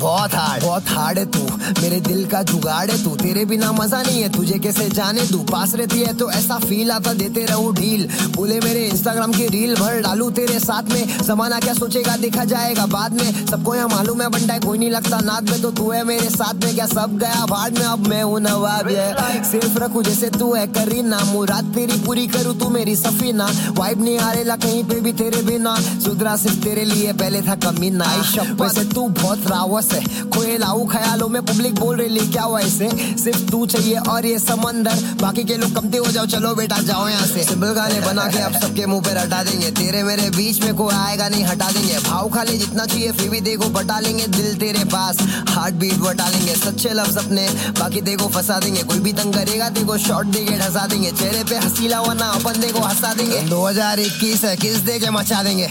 बहुत 0.00 0.34
हार्ड 0.34 0.62
बहुत 0.62 0.88
हार्ड 0.90 1.18
है 1.18 1.24
तू 1.34 1.42
मेरे 1.82 2.00
दिल 2.08 2.24
का 2.30 2.42
जुगाड़ 2.50 2.90
है 2.90 3.02
तू 3.02 3.10
तेरे 3.16 3.44
बिना 3.50 3.70
मजा 3.72 4.00
नहीं 4.02 4.22
है 4.22 4.28
तुझे 4.36 4.58
कैसे 4.66 4.88
जाने 4.98 5.26
तू 5.30 5.38
पास 5.50 5.74
रहती 5.80 6.00
है 6.02 6.14
तो 6.18 6.30
ऐसा 6.38 6.58
फील 6.64 6.90
आता 6.90 7.12
देते 7.20 7.44
रहू 7.46 7.70
ढील 7.80 8.06
बोले 8.36 8.58
मेरे 8.64 8.86
इंस्टाग्राम 8.88 9.32
की 9.32 9.46
रील 9.56 9.74
भर 9.80 10.00
डालू 10.06 10.28
तेरे 10.38 10.58
साथ 10.60 10.90
में 10.92 11.18
जमाना 11.26 11.60
क्या 11.66 11.74
सोचेगा 11.74 12.16
देखा 12.24 12.44
जाएगा 12.54 12.86
बाद 12.96 13.12
में 13.20 13.46
सबको 13.50 13.74
यहाँ 13.74 13.88
मालूम 13.94 14.20
है 14.22 14.28
बंटा 14.36 14.58
कोई 14.66 14.78
नहीं 14.78 14.90
लगता 14.90 15.20
नाद 15.30 15.50
में 15.50 15.60
तो 15.62 15.70
तू 15.80 15.90
है 15.90 16.02
मेरे 16.10 16.28
साथ 16.30 16.64
में 16.64 16.74
क्या 16.74 16.86
सब 16.94 17.16
गया 17.22 17.44
भाड़ 17.54 17.70
में 17.78 17.84
अब 17.92 18.06
मैं 18.14 18.22
हूँ 18.22 18.40
नवाब 18.48 18.88
है 18.96 19.42
सिर्फ 19.50 19.76
रखू 19.84 20.02
जैसे 20.10 20.30
तू 20.38 20.52
है 20.54 20.66
करी 20.78 21.02
ना 21.12 21.20
मुराद 21.32 21.72
तेरी 21.78 22.00
पूरी 22.06 22.26
करूँ 22.36 22.56
तू 22.64 22.68
मेरी 22.78 22.96
सफी 23.04 23.32
ना 23.42 23.48
वाइब 23.78 24.02
नहीं 24.04 24.18
आ 24.18 24.32
रेला 24.32 24.56
कहीं 24.66 24.82
पे 24.92 25.00
भी 25.08 25.12
तेरे 25.22 25.42
बिना 25.52 25.76
सुधरा 26.04 26.36
सिर्फ 26.44 26.62
तेरे 26.64 26.84
लिए 26.94 27.12
पहले 27.24 27.42
था 27.48 27.54
कमी 27.68 27.72
कमीना 27.78 28.12
वैसे 28.60 28.84
तू 28.94 29.08
बहुत 29.20 29.46
रावत 29.50 29.82
बस 29.84 29.92
है 29.92 30.56
लाऊ 30.58 30.84
ख्यालों 30.88 31.26
में 31.28 31.40
पब्लिक 31.46 31.74
बोल 31.74 31.96
रही 31.96 32.26
क्या 32.32 32.42
हुआ 32.42 32.58
इसे 32.60 32.88
सिर्फ 33.22 33.50
तू 33.50 33.64
चाहिए 33.74 33.94
और 34.12 34.26
ये 34.26 34.38
समंदर 34.38 35.00
बाकी 35.22 35.44
के 35.50 35.56
लोग 35.62 35.74
कमती 35.76 35.98
हो 36.04 36.10
जाओ 36.16 36.26
चलो 36.34 36.54
बेटा 36.54 36.78
जाओ 36.90 37.08
यहाँ 37.08 37.26
से 37.26 37.44
सिंपल 37.44 37.72
गाने 37.78 38.00
बना 38.06 38.26
के 38.34 38.38
आप 38.48 38.52
सबके 38.62 38.86
मुंह 38.90 39.02
पे 39.08 39.18
हटा 39.18 39.42
देंगे 39.48 39.70
तेरे 39.80 40.02
मेरे 40.08 40.28
बीच 40.36 40.62
में 40.64 40.74
कोई 40.82 40.94
आएगा 40.94 41.28
नहीं 41.34 41.42
हटा 41.44 41.70
देंगे 41.72 41.98
भाव 42.08 42.28
खा 42.34 42.42
ले 42.50 42.56
जितना 42.58 42.84
चाहिए 42.92 43.12
फिर 43.18 43.28
भी 43.30 43.40
देखो 43.50 43.68
बटा 43.78 43.98
लेंगे 44.06 44.26
दिल 44.38 44.54
तेरे 44.62 44.84
पास 44.94 45.18
हार्ट 45.56 45.74
बीट 45.82 45.98
बटा 46.06 46.28
लेंगे 46.36 46.54
सच्चे 46.62 46.92
लफ्ज 47.00 47.16
अपने 47.24 47.48
बाकी 47.80 48.00
देखो 48.12 48.28
फंसा 48.38 48.58
देंगे 48.66 48.82
कोई 48.92 49.00
भी 49.08 49.12
तंग 49.22 49.34
करेगा 49.40 49.68
देखो 49.80 49.98
शॉर्ट 50.06 50.28
देंगे 50.38 50.56
ढसा 50.62 50.86
देंगे 50.94 51.10
चेहरे 51.24 51.44
पे 51.50 51.58
हसीला 51.66 51.98
हुआ 52.06 52.14
ना 52.22 52.30
अपन 52.40 52.60
देखो 52.66 52.80
हंसा 52.88 53.12
देंगे 53.22 53.40
दो 53.50 53.66
हजार 53.66 54.00
इक्कीस 54.10 54.44
है 54.50 54.56
किस 54.66 54.76
दे 54.90 54.98
के 55.06 55.10
मचा 55.20 55.42
देंगे 55.48 55.68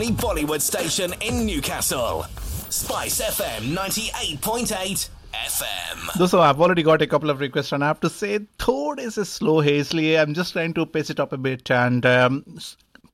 only 0.00 0.12
Bollywood 0.14 0.62
station 0.62 1.12
in 1.20 1.44
Newcastle. 1.44 2.22
Spice 2.70 3.20
FM 3.20 3.74
98.8. 3.76 5.10
FM. 5.34 6.14
Though, 6.18 6.40
I've 6.40 6.58
already 6.58 6.82
got 6.82 7.02
a 7.02 7.06
couple 7.06 7.28
of 7.28 7.38
requests, 7.40 7.72
and 7.72 7.84
I 7.84 7.88
have 7.88 8.00
to 8.00 8.08
say, 8.08 8.38
thode 8.58 8.98
is 8.98 9.14
slow 9.28 9.60
है 9.62 10.20
I'm 10.22 10.32
just 10.32 10.54
trying 10.54 10.72
to 10.74 10.86
pace 10.86 11.10
it 11.10 11.20
up 11.20 11.34
a 11.34 11.36
bit 11.36 11.70
and 11.70 12.06
um, 12.06 12.58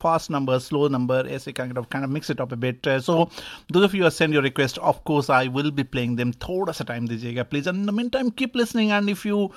fast 0.01 0.31
number, 0.31 0.59
slow 0.61 0.87
number, 0.87 1.25
as 1.29 1.49
kind 1.57 1.77
of 1.77 1.91
kind 1.91 2.05
of 2.05 2.11
mix 2.11 2.31
it 2.31 2.41
up 2.41 2.53
a 2.53 2.57
bit. 2.57 2.87
Uh, 2.87 3.01
so 3.01 3.31
those 3.71 3.83
of 3.83 3.93
you 3.95 4.05
who 4.05 4.11
send 4.11 4.33
your 4.33 4.43
request, 4.43 4.79
of 4.79 5.03
course 5.05 5.29
I 5.29 5.49
will 5.49 5.73
be 5.73 5.83
playing 5.83 6.15
them. 6.17 6.29
as 6.69 6.81
a 6.81 6.85
time 6.85 7.09
दीजिएगा, 7.09 7.51
please. 7.51 7.67
And 7.67 7.79
in 7.81 7.87
the 7.87 7.93
meantime, 7.93 8.31
keep 8.31 8.55
listening. 8.55 8.93
And 8.93 9.11
if 9.11 9.27
you 9.27 9.51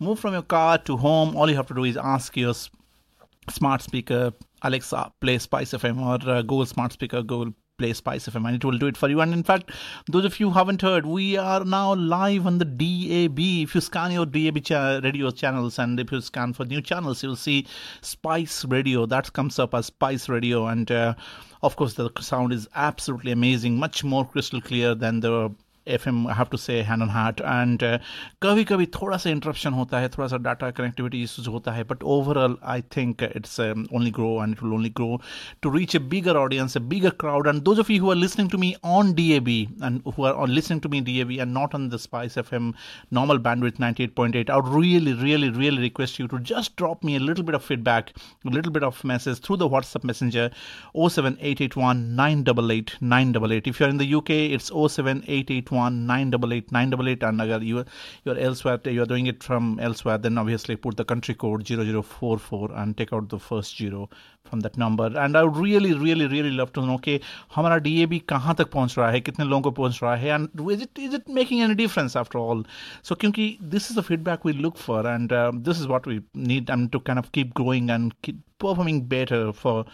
move 0.00 0.18
from 0.18 0.32
your 0.34 0.42
car 0.42 0.78
to 0.78 0.96
home, 0.96 1.36
all 1.36 1.48
you 1.48 1.54
have 1.54 1.68
to 1.68 1.74
do 1.74 1.84
is 1.84 1.96
ask 1.96 2.36
your 2.36 2.54
smart 3.50 3.82
speaker, 3.82 4.32
Alexa, 4.62 5.12
play 5.20 5.38
Spice 5.38 5.70
FM, 5.72 6.00
or 6.00 6.28
uh, 6.28 6.42
Google 6.42 6.66
smart 6.66 6.92
speaker, 6.92 7.22
Google 7.22 7.54
play 7.78 7.92
Spice 7.92 8.28
FM, 8.28 8.46
and 8.46 8.56
it 8.56 8.64
will 8.64 8.78
do 8.78 8.86
it 8.86 8.96
for 8.96 9.08
you. 9.08 9.20
And 9.20 9.32
in 9.32 9.42
fact, 9.42 9.70
those 10.06 10.24
of 10.24 10.38
you 10.38 10.48
who 10.50 10.54
haven't 10.58 10.82
heard, 10.82 11.06
we 11.06 11.36
are 11.36 11.64
now 11.64 11.94
live 11.94 12.46
on 12.46 12.58
the 12.58 12.64
DAB. 12.64 13.38
If 13.38 13.74
you 13.74 13.80
scan 13.80 14.12
your 14.12 14.26
DAB 14.26 14.62
cha- 14.62 15.00
radio 15.02 15.30
channels 15.30 15.78
and 15.78 15.98
if 15.98 16.12
you 16.12 16.20
scan 16.20 16.52
for 16.52 16.64
new 16.64 16.80
channels, 16.82 17.22
you'll 17.22 17.36
see 17.36 17.66
Spice 18.02 18.64
Radio. 18.66 19.06
That 19.06 19.32
comes 19.32 19.58
up 19.58 19.74
as 19.74 19.86
Spice 19.86 20.28
Radio, 20.28 20.66
and 20.66 20.90
uh, 20.90 21.14
of 21.62 21.76
course, 21.76 21.94
the 21.94 22.10
sound 22.20 22.52
is 22.52 22.68
absolutely 22.76 23.32
amazing, 23.32 23.76
much 23.76 24.04
more 24.04 24.24
crystal 24.24 24.60
clear 24.60 24.94
than 24.94 25.20
the 25.20 25.50
F 25.94 26.06
M 26.08 26.28
have 26.30 26.46
to 26.50 26.56
say 26.56 26.80
hand 26.88 27.02
on 27.02 27.08
heart 27.10 27.40
and 27.40 27.82
कभी 28.42 28.64
कभी 28.64 28.86
थोड़ा 28.96 29.16
सा 29.22 29.30
interruption 29.30 29.72
होता 29.72 29.98
है 30.00 30.08
थोड़ा 30.08 30.26
सा 30.28 30.36
data 30.46 30.70
connectivity 30.78 31.22
issues 31.22 31.48
होता 31.54 31.72
है 31.72 31.82
but 31.90 32.02
overall 32.16 32.56
I 32.74 32.82
think 32.96 33.22
it's 33.22 33.58
only 33.60 34.10
grow 34.18 34.28
and 34.42 34.52
it 34.56 34.62
will 34.62 34.72
only 34.74 34.90
grow 34.96 35.20
to 35.62 35.70
reach 35.76 35.96
a 35.96 35.98
bigger 36.14 36.36
audience 36.36 36.76
a 36.76 36.80
bigger 36.92 37.10
crowd 37.20 37.46
and 37.48 37.62
those 37.68 37.78
of 37.80 37.90
you 37.90 38.00
who 38.04 38.10
are 38.10 38.16
listening 38.16 38.50
to 38.50 38.58
me 38.58 38.74
on 38.98 39.12
D 39.14 39.30
A 39.36 39.40
B 39.48 39.58
and 39.84 40.00
who 40.18 40.24
are 40.26 40.46
listening 40.48 40.80
to 40.82 40.88
me 40.88 41.00
D 41.08 41.18
A 41.20 41.24
B 41.24 41.38
and 41.38 41.52
not 41.52 41.74
on 41.74 41.88
the 41.88 41.96
Spice 42.04 42.38
F 42.38 42.52
M 42.54 42.72
normal 43.18 43.38
band 43.48 43.64
with 43.64 43.80
ninety 43.86 44.04
eight 44.04 44.14
point 44.16 44.36
eight 44.36 44.50
I 44.50 44.70
really 44.82 45.12
really 45.22 45.48
really 45.56 45.80
request 45.84 46.18
you 46.20 46.24
to 46.32 46.38
just 46.50 46.72
drop 46.80 47.02
me 47.08 47.14
a 47.18 47.20
little 47.24 47.44
bit 47.48 47.56
of 47.58 47.64
feedback 47.70 48.10
a 48.20 48.52
little 48.54 48.72
bit 48.76 48.84
of 48.88 48.98
message 49.10 49.40
through 49.46 49.56
the 49.62 49.68
whatsapp 49.74 50.06
messenger 50.10 50.44
07881 50.60 51.84
988 52.20 52.92
988 53.14 53.70
if 53.72 53.80
you're 53.82 53.90
in 53.94 54.00
the 54.02 54.08
uk 54.18 54.36
it's 54.58 54.68
07881 54.80 55.71
one 55.72 56.06
nine 56.06 56.30
double 56.30 56.52
eight 56.54 56.70
nine 56.76 56.90
double 56.90 57.08
eight 57.12 57.22
and 57.28 57.40
agar 57.44 57.58
you 57.68 57.82
you're 58.24 58.38
elsewhere 58.48 58.92
you 58.96 59.02
are 59.04 59.10
doing 59.12 59.26
it 59.32 59.42
from 59.48 59.70
elsewhere 59.88 60.18
then 60.26 60.38
obviously 60.42 60.76
put 60.76 60.96
the 60.98 61.04
country 61.12 61.34
code 61.42 61.66
0044 61.70 62.70
and 62.82 62.96
take 62.98 63.12
out 63.18 63.28
the 63.34 63.38
first 63.46 63.76
zero 63.78 64.08
from 64.48 64.60
that 64.60 64.76
number 64.76 65.10
and 65.24 65.36
I 65.36 65.42
would 65.44 65.56
really 65.56 65.92
really 65.94 66.26
really 66.26 66.50
love 66.50 66.72
to 66.74 66.84
know 66.86 66.94
okay 67.02 67.20
how 67.56 67.62
many 67.66 67.80
DAB 67.88 68.20
कहाँ 68.34 68.54
तक 68.58 68.70
पहुँच 68.76 68.98
रहा 68.98 69.10
है 69.10 69.20
कितने 69.30 69.44
लोगों 69.44 69.62
को 69.68 69.70
पहुँच 69.80 70.00
रहा 70.02 70.14
है 70.24 70.30
and 70.36 70.66
is 70.74 70.82
it 70.86 71.02
is 71.08 71.14
it 71.20 71.28
making 71.40 71.62
any 71.66 71.74
difference 71.82 72.16
after 72.22 72.38
all 72.38 72.64
so 73.10 73.16
क्योंकि 73.24 73.46
this 73.76 73.88
is 73.90 73.96
the 74.00 74.06
feedback 74.10 74.44
we 74.44 74.52
look 74.66 74.76
for 74.86 75.00
and 75.14 75.32
uh, 75.40 75.50
this 75.70 75.80
is 75.80 75.88
what 75.94 76.06
we 76.12 76.20
need 76.50 76.70
and 76.76 76.92
to 76.92 77.00
kind 77.10 77.18
of 77.24 77.32
keep 77.38 77.54
growing 77.60 77.90
and 77.96 78.16
keep 78.22 78.42
performing 78.58 79.00
better 79.16 79.42
for 79.64 79.84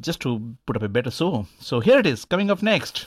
just 0.00 0.20
to 0.26 0.38
put 0.66 0.76
up 0.76 0.82
a 0.82 0.88
better 0.98 1.10
show 1.20 1.32
so 1.70 1.80
here 1.90 1.98
it 1.98 2.06
is 2.14 2.24
coming 2.36 2.50
up 2.50 2.62
next 2.72 3.06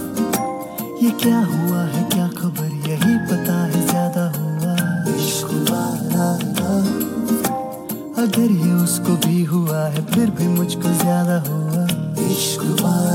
ये 1.02 1.10
क्या 1.24 1.38
हुआ 1.52 1.82
है 1.92 2.02
क्या 2.14 2.28
खबर 2.40 2.90
यही 2.90 3.14
पता 3.30 3.58
है 3.74 3.82
ज्यादा 3.92 4.24
हुआ 4.40 4.74
इश्क 5.16 5.52
वाला 5.70 6.30
लव 6.42 8.24
अगर 8.24 8.50
ये 8.66 8.72
उसको 8.84 9.16
भी 9.28 9.44
हुआ 9.54 9.86
है 9.96 10.06
फिर 10.14 10.30
भी 10.40 10.48
मुझको 10.58 10.94
ज्यादा 11.04 11.40
हुआ 11.52 11.86
इश्क 12.32 12.66
वाला 12.82 13.09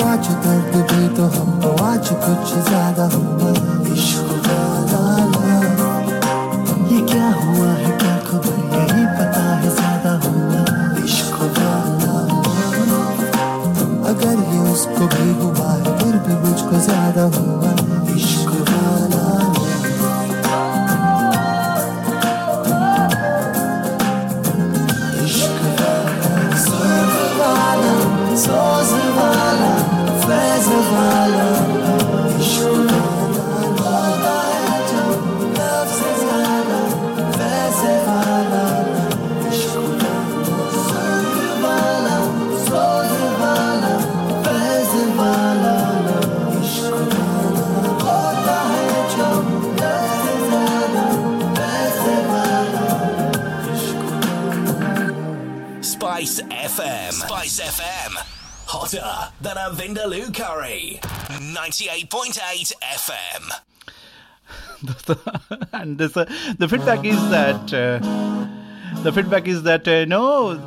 आज 0.09 0.25
दर्द 0.45 0.73
भी 0.91 1.03
तो 1.17 1.23
हम 1.27 1.51
आज 1.89 2.05
कुछ 2.23 2.49
ज्यादा 2.71 3.05
हुआ 3.15 3.51
इश्क 3.95 4.30
कभी 15.07 15.33
गुबार 15.33 15.81
फिर 16.01 16.15
भी 16.27 16.33
मुझको 16.47 16.79
ज्यादा 16.85 17.23
हुआ 17.37 18.00
hotter 58.99 59.33
than 59.41 59.57
a 59.57 59.71
Vindaloo 59.71 60.33
curry. 60.35 60.99
98.8 61.01 62.73
FM. 64.85 65.69
and 65.73 65.97
this, 65.97 66.17
uh, 66.17 66.25
the 66.57 66.67
feedback 66.67 67.05
is 67.05 67.15
that 67.29 67.73
uh, 67.73 69.01
the 69.03 69.13
feedback 69.13 69.47
is 69.47 69.63
that 69.63 69.87
uh, 69.87 70.03
no 70.05 70.57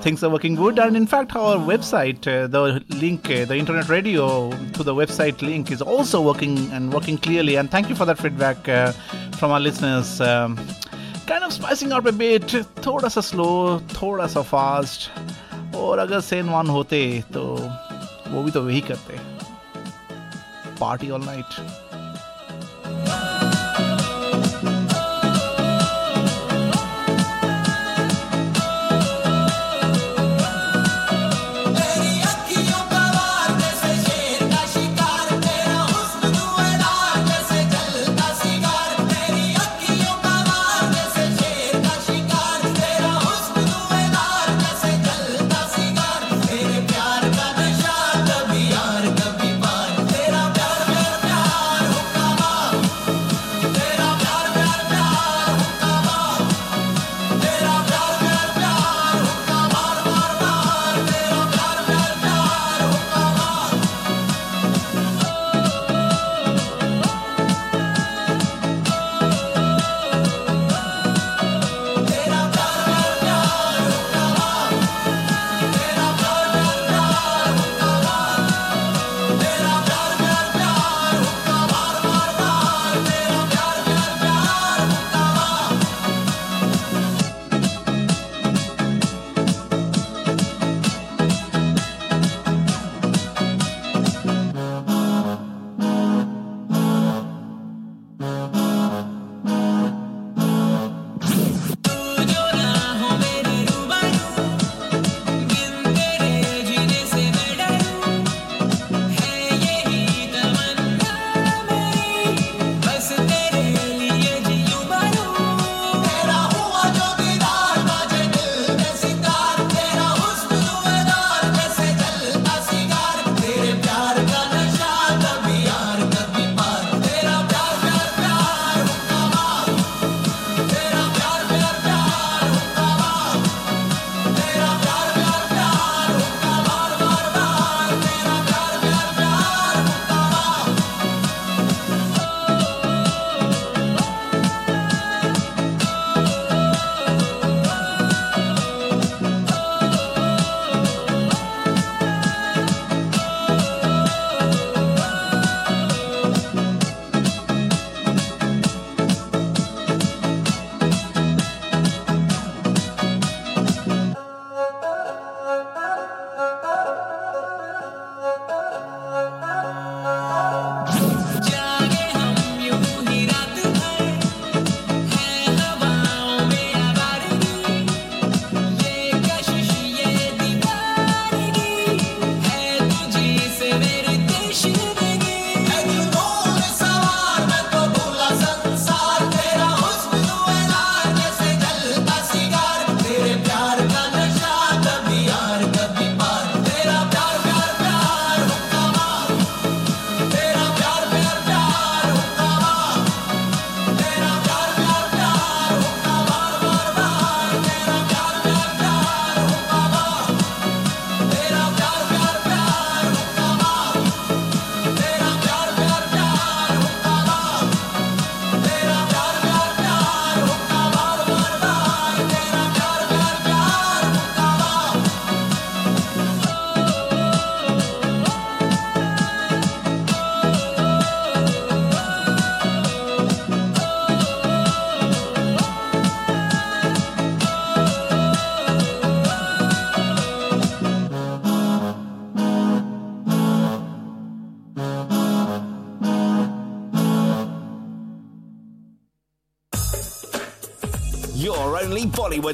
things 0.00 0.22
are 0.22 0.30
working 0.30 0.54
good 0.54 0.78
and 0.78 0.96
in 0.96 1.04
fact 1.06 1.34
our 1.34 1.56
website 1.56 2.24
uh, 2.28 2.46
the 2.46 2.82
link 2.96 3.26
uh, 3.28 3.44
the 3.44 3.56
internet 3.56 3.88
radio 3.88 4.50
to 4.70 4.84
the 4.84 4.94
website 4.94 5.42
link 5.42 5.72
is 5.72 5.82
also 5.82 6.20
working 6.22 6.56
and 6.70 6.94
working 6.94 7.18
clearly 7.18 7.56
and 7.56 7.70
thank 7.72 7.88
you 7.88 7.96
for 7.96 8.04
that 8.04 8.16
feedback 8.16 8.68
uh, 8.68 8.92
from 9.36 9.50
our 9.50 9.58
listeners 9.60 10.20
um, 10.20 10.56
kind 11.26 11.42
of 11.42 11.52
spicing 11.52 11.90
up 11.90 12.06
a 12.06 12.12
bit 12.12 12.44
thoda 12.80 13.10
sa 13.10 13.20
slow 13.20 13.80
thoda 13.90 14.30
sa 14.30 14.42
fast 14.44 15.10
और 15.84 15.98
अगर 15.98 16.20
Sen 16.28 16.48
one 16.50 16.68
होते 16.70 17.00
तो 17.34 17.42
वो 18.30 18.42
भी 18.42 18.50
तो 18.50 18.62
वही 18.66 18.80
करते 18.90 19.18
party 20.80 21.10
all 21.10 21.24
night 21.24 21.84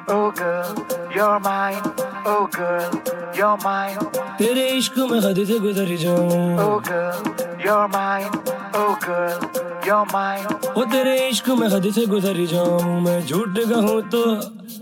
Oh 0.08 0.30
girl, 0.32 1.12
you're 1.14 1.40
mine. 1.40 1.82
Oh 2.26 2.48
girl, 2.50 3.02
you're 3.34 3.56
mine. 3.58 3.96
Tere 4.38 4.70
ishq 4.78 4.96
mein 5.10 5.22
खद 5.22 5.44
से 5.50 5.58
गुजर 5.66 5.96
जाऊं. 6.02 6.56
Oh 6.66 6.80
girl, 6.88 7.22
you're 7.64 7.86
mine. 7.94 8.42
Oh 8.80 8.96
girl. 9.06 9.55
वो 9.86 10.84
तेरे 10.90 11.14
इश्क 11.30 11.48
में 11.58 11.66
हद 11.70 11.84
से 11.94 12.04
गुजर 12.10 12.36
जाऊं 12.50 13.00
मैं 13.00 13.18
झूठ 13.26 13.58
कहूं 13.70 14.00
तो 14.12 14.22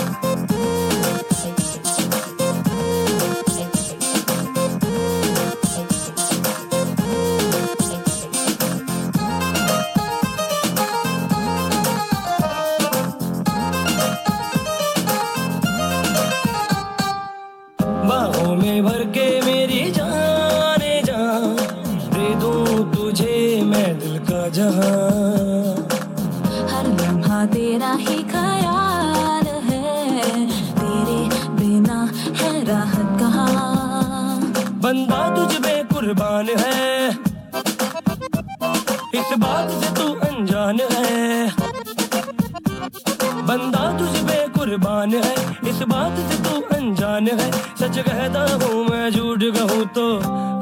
तो 49.95 50.05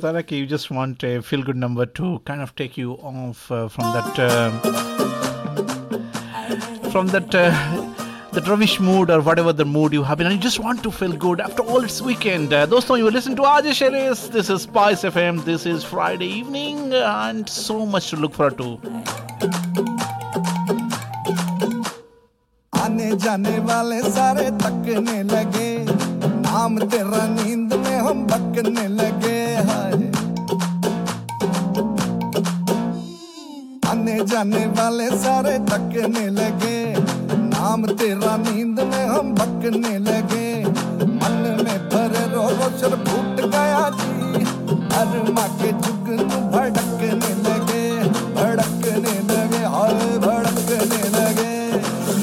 hota 0.00 0.36
you 0.36 0.46
just 0.46 0.70
want 0.70 1.02
a 1.02 1.20
feel 1.22 1.42
good 1.42 1.56
number 1.56 1.84
to 2.00 2.20
kind 2.24 2.40
of 2.40 2.54
take 2.56 2.76
you 2.76 2.92
off 3.12 3.50
uh, 3.50 3.66
from 3.66 3.92
that 3.94 4.20
uh, 4.26 4.50
from 6.92 7.08
that 7.14 7.34
uh, 7.34 8.32
that 8.32 8.46
rubbish 8.52 8.78
mood 8.78 9.10
or 9.10 9.20
whatever 9.28 9.52
the 9.52 9.64
mood 9.64 9.92
you 9.98 10.02
have 10.08 10.18
been 10.18 10.26
and 10.28 10.36
you 10.36 10.42
just 10.46 10.60
want 10.66 10.82
to 10.84 10.92
feel 10.98 11.16
good 11.26 11.40
after 11.40 11.62
all 11.62 11.82
it's 11.90 12.00
weekend 12.10 12.52
uh, 12.52 12.64
those 12.66 12.88
you 13.02 13.10
listen 13.16 13.34
to 13.34 13.48
Ajay 13.54 13.74
Sheris 13.80 14.22
this 14.38 14.50
is 14.56 14.62
Spice 14.68 15.02
FM 15.10 15.42
this 15.48 15.66
is 15.66 15.82
Friday 15.92 16.30
evening 16.40 16.92
and 17.18 17.48
so 17.48 17.84
much 17.96 18.10
to 18.10 18.22
look 18.26 18.34
forward 18.42 18.58
to 18.58 19.86
आने 22.88 23.10
जाने 23.22 23.58
वाले 23.68 24.00
सारे 24.14 24.48
लगे 25.34 25.97
नाम 26.70 26.80
तेरा 26.92 27.20
नींद 27.32 27.72
में 27.82 27.98
हम 28.06 28.18
बकने 28.30 28.86
लगे 28.92 29.38
हाय 29.68 29.92
आने 33.90 34.16
जाने 34.32 34.64
वाले 34.78 35.06
सारे 35.22 35.54
थकने 35.70 36.26
लगे 36.40 36.76
नाम 37.44 37.86
तेरा 38.02 38.34
नींद 38.44 38.80
में 38.92 39.04
हम 39.12 39.32
बकने 39.40 39.94
लगे 40.08 40.44
मन 41.16 41.40
में 41.64 41.78
भरे 41.94 42.26
रो 42.34 42.46
सर 42.82 42.98
फूट 43.08 43.40
गया 43.56 43.82
जी 43.96 44.44
हर 44.92 45.16
माँ 45.38 45.48
के 45.62 45.72
जुगन 45.86 46.22
भड़कने 46.54 47.34
लगे 47.48 47.84
भड़कने 48.36 49.18
लगे 49.32 49.64
हाय 49.76 50.06
भड़कने 50.28 51.02
लगे 51.18 51.56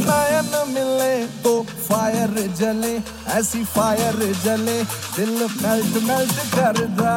नयन 0.05 0.53
मिले 0.77 1.13
तो 1.43 1.61
फायर 1.89 2.39
जले 2.61 2.97
ऐसी 3.35 3.63
फायर 3.75 4.15
जले 4.43 4.75
दिल 5.17 5.33
मेल्ट 5.63 5.97
मेल्ट 6.07 6.39
कर 6.55 6.79
दा 7.01 7.15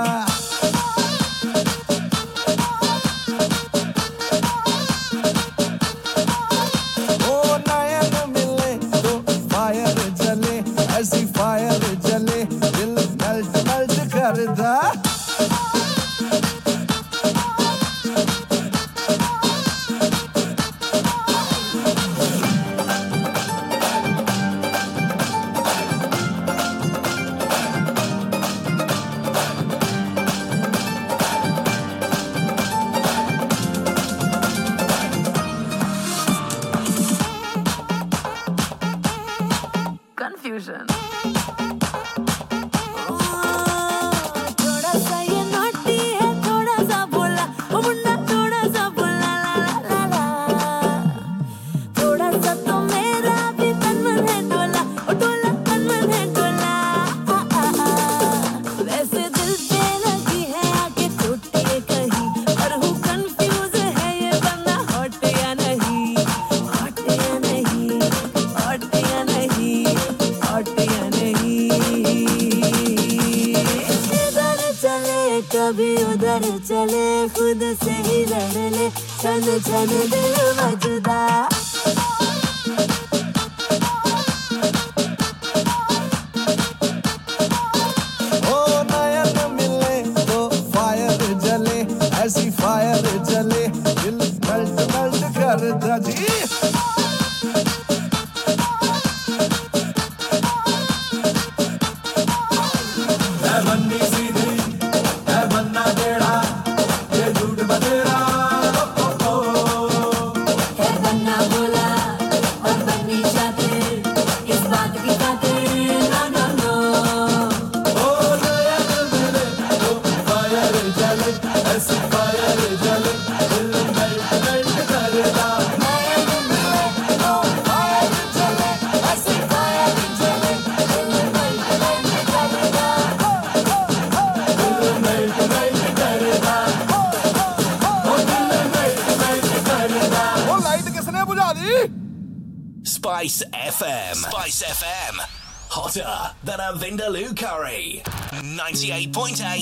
कर 76.45 76.59
चले 76.67 77.07
खुद 77.35 77.61
से 77.83 77.91
ही 78.07 78.25
लड़ 78.31 78.63
ले 78.77 78.89
चल 79.01 79.59
चल 79.69 79.97
दिल 80.13 80.55
मजदा 80.61 81.21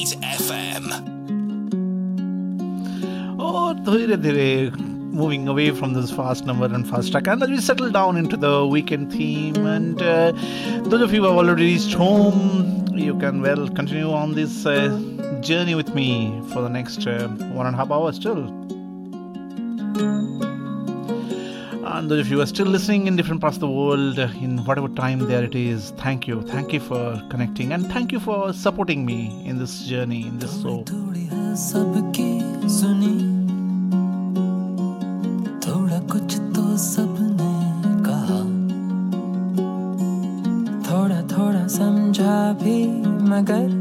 State 0.07 0.22
FM. 0.46 0.84
Oh, 3.40 3.74
moving 3.74 5.48
away 5.48 5.70
from 5.72 5.94
this 5.94 6.11
fast 6.12 6.44
number 6.46 6.66
and 6.66 6.88
fast 6.88 7.11
track, 7.11 7.26
and 7.26 7.42
as 7.42 7.48
we 7.48 7.57
settle 7.61 7.90
down 7.90 8.16
into 8.16 8.36
the 8.36 8.64
weekend 8.66 9.11
theme, 9.12 9.66
and 9.66 10.00
uh, 10.00 10.30
those 10.88 11.00
of 11.00 11.12
you 11.12 11.22
who 11.22 11.28
have 11.28 11.36
already 11.36 11.72
reached 11.74 11.94
home, 11.94 12.86
you 12.92 13.18
can 13.18 13.40
well 13.42 13.68
continue 13.68 14.11
on 14.12 14.34
this 14.34 14.64
uh, 14.66 14.86
journey 15.40 15.74
with 15.74 15.92
me 15.94 16.09
for 16.52 16.62
the 16.62 16.68
next 16.68 17.04
uh, 17.07 17.26
one 17.59 17.66
and 17.66 17.74
a 17.74 17.78
half 17.78 17.90
hours 17.90 18.14
still. 18.14 18.44
And 21.99 22.12
if 22.12 22.28
you 22.28 22.42
are 22.42 22.47
still 22.49 22.66
listening 22.66 23.07
in 23.07 23.16
different 23.16 23.40
parts 23.40 23.57
of 23.57 23.62
the 23.62 23.70
world, 23.70 24.18
in 24.18 24.59
whatever 24.66 24.86
time 24.97 25.20
there 25.28 25.42
it 25.42 25.55
is, 25.55 25.92
thank 26.03 26.28
you. 26.28 26.42
Thank 26.42 26.74
you 26.74 26.78
for 26.88 26.99
connecting 27.30 27.72
and 27.72 27.86
thank 27.90 28.12
you 28.12 28.20
for 28.20 28.53
supporting 28.53 29.07
me 29.07 29.16
in 29.49 29.59
this 29.59 29.86
journey, 29.92 30.20
in 30.32 30.38
this 30.38 30.61
show. 30.61 30.84
थोड़ा 40.88 41.22
थोड़ा 41.32 41.66
समझा 41.78 42.36
भी 42.62 42.78
मगर 43.32 43.76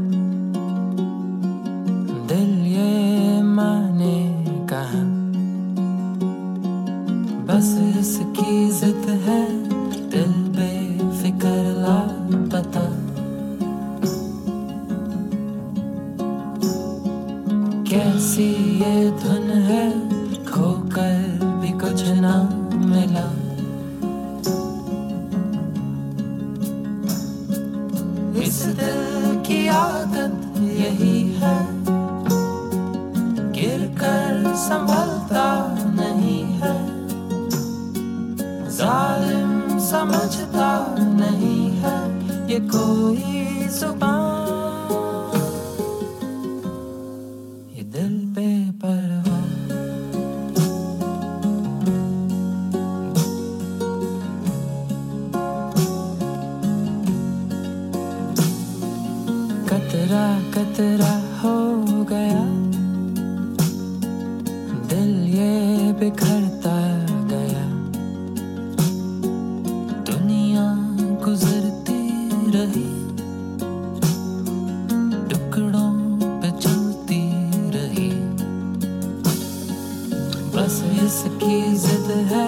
सकी 81.14 81.58
जिद 81.78 82.10
है 82.32 82.46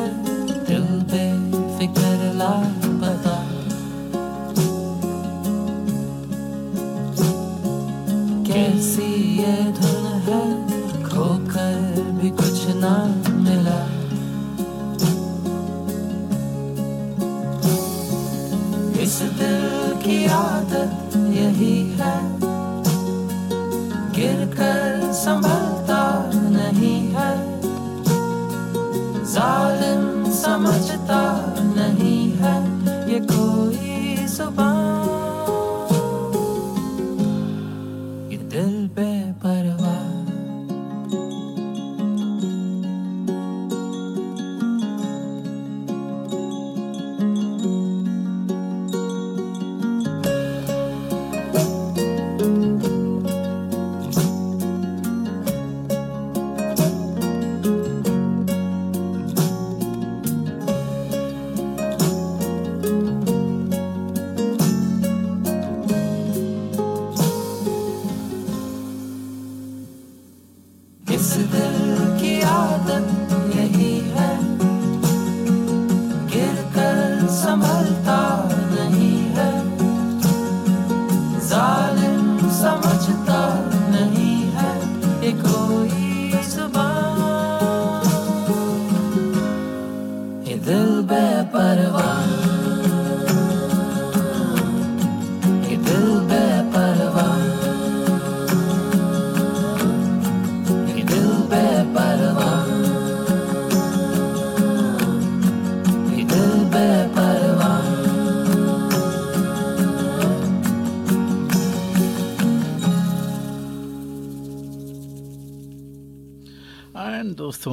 दिल 0.66 0.86
पे 1.10 1.22
फिक्र 1.78 2.16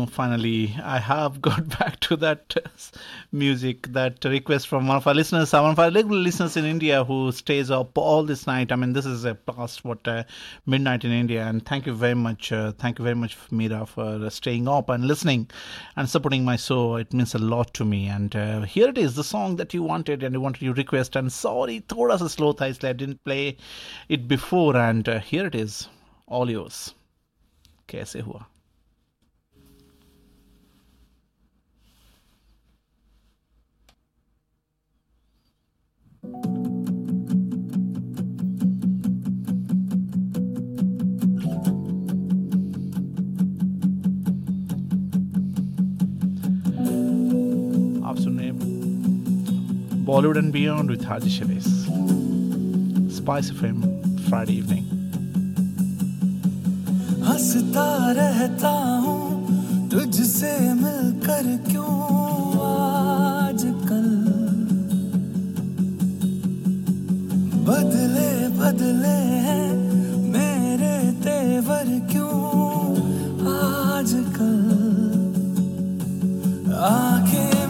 finally, 0.07 0.75
I 0.83 0.99
have 0.99 1.41
got 1.41 1.77
back 1.79 1.99
to 2.01 2.15
that 2.17 2.55
music, 3.31 3.87
that 3.89 4.23
request 4.25 4.67
from 4.67 4.87
one 4.87 4.97
of 4.97 5.07
our 5.07 5.13
listeners, 5.13 5.53
one 5.53 5.71
of 5.71 5.79
our 5.79 5.91
regular 5.91 6.19
listeners 6.21 6.57
in 6.57 6.65
India 6.65 7.03
who 7.03 7.31
stays 7.31 7.71
up 7.71 7.97
all 7.97 8.23
this 8.23 8.47
night. 8.47 8.71
I 8.71 8.75
mean, 8.75 8.93
this 8.93 9.05
is 9.05 9.25
past 9.45 9.83
what 9.83 10.07
uh, 10.07 10.23
midnight 10.65 11.03
in 11.03 11.11
India, 11.11 11.45
and 11.45 11.65
thank 11.65 11.85
you 11.85 11.93
very 11.93 12.13
much, 12.13 12.51
uh, 12.51 12.71
thank 12.73 12.99
you 12.99 13.03
very 13.03 13.15
much, 13.15 13.37
Mira, 13.51 13.85
for 13.85 14.03
uh, 14.03 14.29
staying 14.29 14.67
up 14.67 14.89
and 14.89 15.05
listening 15.07 15.49
and 15.95 16.09
supporting 16.09 16.45
my 16.45 16.55
show. 16.55 16.95
It 16.95 17.13
means 17.13 17.35
a 17.35 17.39
lot 17.39 17.73
to 17.75 17.85
me. 17.85 18.07
And 18.07 18.35
uh, 18.35 18.61
here 18.61 18.87
it 18.89 18.97
is, 18.97 19.15
the 19.15 19.23
song 19.23 19.55
that 19.57 19.73
you 19.73 19.83
wanted 19.83 20.23
and 20.23 20.33
you 20.33 20.41
wanted 20.41 20.61
your 20.61 20.73
request. 20.73 21.15
And 21.15 21.31
sorry, 21.31 21.81
thoda 21.81 22.19
sa 22.19 22.27
slow 22.27 22.53
tha, 22.53 22.65
I 22.65 22.93
didn't 22.93 23.23
play 23.23 23.57
it 24.09 24.27
before. 24.27 24.75
And 24.75 25.07
uh, 25.07 25.19
here 25.19 25.45
it 25.45 25.55
is, 25.55 25.87
all 26.27 26.49
yours. 26.49 26.93
कैसे 27.87 28.19
हुआ 28.25 28.45
Bollywood 50.05 50.37
and 50.37 50.53
Beyond 50.53 50.91
with 50.91 51.03
Haji 51.03 51.29
Sharif. 51.29 51.63
Spice 53.11 53.49
FM 53.49 53.79
Friday 54.29 54.53
evening. 54.57 54.83
हंसता 57.25 57.87
रहता 58.17 58.69
हूँ 59.03 59.21
तुझसे 59.89 60.51
मिलकर 60.81 61.45
क्यों 61.69 61.95
आजकल 62.65 64.05
बदले 67.65 68.29
बदले 68.61 69.17
हैं 69.47 69.73
मेरे 70.37 70.95
तेवर 71.25 71.87
क्यों 72.13 72.29
आजकल 73.57 74.49
आंखें 76.93 77.64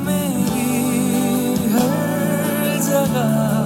Love. 2.98 3.65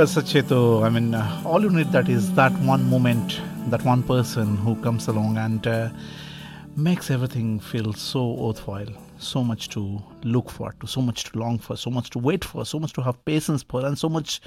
Deva 0.00 0.08
Sacheto, 0.10 0.82
I 0.82 0.88
mean, 0.88 1.12
uh, 1.14 1.42
all 1.44 1.60
you 1.60 1.68
need 1.68 1.92
that 1.92 2.08
is 2.08 2.32
that 2.32 2.52
one 2.60 2.88
moment, 2.88 3.38
that 3.66 3.84
one 3.84 4.02
person 4.02 4.56
who 4.56 4.74
comes 4.76 5.08
along 5.08 5.36
and 5.36 5.66
uh, 5.66 5.90
makes 6.74 7.10
everything 7.10 7.60
feel 7.60 7.92
so 7.92 8.32
worthwhile, 8.32 8.88
so 9.18 9.44
much 9.44 9.68
to 9.68 10.02
look 10.24 10.48
for, 10.48 10.72
to 10.80 10.86
so 10.86 11.02
much 11.02 11.24
to 11.24 11.38
long 11.38 11.58
for, 11.58 11.76
so 11.76 11.90
much 11.90 12.08
to 12.08 12.18
wait 12.18 12.42
for, 12.46 12.64
so 12.64 12.78
much 12.80 12.94
to 12.94 13.02
have 13.02 13.22
patience 13.26 13.62
for, 13.62 13.84
and 13.84 13.98
so 13.98 14.08
much 14.08 14.40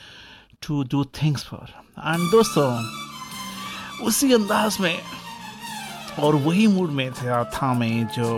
to 0.61 0.83
do 0.85 1.03
things 1.13 1.43
for. 1.43 1.63
And 1.97 2.23
dosto, 2.33 2.65
usi 4.01 4.33
अंदाज 4.33 4.79
में 4.81 4.97
और 6.23 6.35
वही 6.47 6.65
mood 6.73 6.89
में 6.97 7.11
था, 7.13 7.43
था 7.53 7.73
मैं 7.73 8.07
जो 8.17 8.33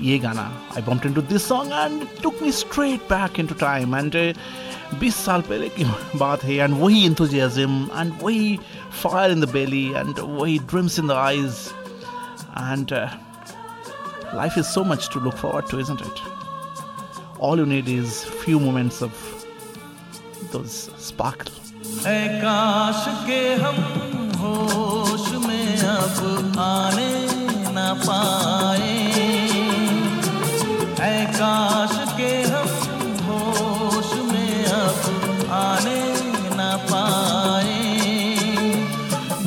ye 0.00 0.18
gana. 0.18 0.52
I 0.74 0.80
bumped 0.80 1.04
into 1.06 1.20
this 1.22 1.44
song 1.44 1.72
and 1.72 2.02
it 2.02 2.16
took 2.22 2.40
me 2.40 2.50
straight 2.52 3.06
back 3.08 3.38
into 3.38 3.54
time. 3.54 3.94
And 3.94 4.14
uh, 4.14 4.32
20 5.00 5.10
saal 5.10 5.42
pehle 5.42 5.68
ki 5.76 5.84
baat 6.22 6.46
hai 6.50 6.58
and 6.66 6.80
wahi 6.80 7.04
enthusiasm 7.06 7.76
and 7.94 8.18
wahi 8.20 8.58
fire 9.04 9.30
in 9.30 9.40
the 9.40 9.46
belly 9.56 9.94
and 9.94 10.18
wahi 10.40 10.58
dreams 10.74 10.98
in 10.98 11.06
the 11.06 11.14
eyes. 11.14 11.72
And 12.56 12.92
uh, 12.92 13.08
life 14.34 14.58
is 14.58 14.66
so 14.68 14.84
much 14.84 15.08
to 15.10 15.18
look 15.18 15.36
forward 15.36 15.66
to, 15.68 15.78
isn't 15.78 16.00
it? 16.00 16.24
All 17.38 17.58
you 17.58 17.66
need 17.66 17.88
is 17.88 18.24
few 18.44 18.58
moments 18.60 19.02
of 19.02 19.16
those 20.52 20.78
sparkle. 21.10 21.52
Ay 22.12 22.20
kaash 22.44 23.04
ke 23.28 23.40
hum 23.64 24.32
hosh 24.44 25.28
mein 25.48 25.84
ab 25.90 26.24
aane 26.68 27.76
na 27.76 27.90
काश 31.38 31.90
के 32.16 32.28
हम 32.50 33.18
होश 33.24 34.12
में 34.28 34.64
अब 34.76 35.50
आने 35.56 36.00
न 36.58 36.68
पाए 36.90 37.94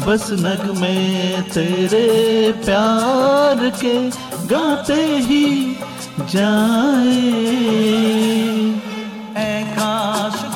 बस 0.05 0.27
नग 0.45 0.65
में 0.81 1.41
तेरे 1.53 2.05
प्यार 2.65 3.69
के 3.81 3.95
गाते 4.53 5.01
ही 5.29 5.45
जाए 6.33 7.17
ऐ 9.45 9.61
काश 9.79 10.48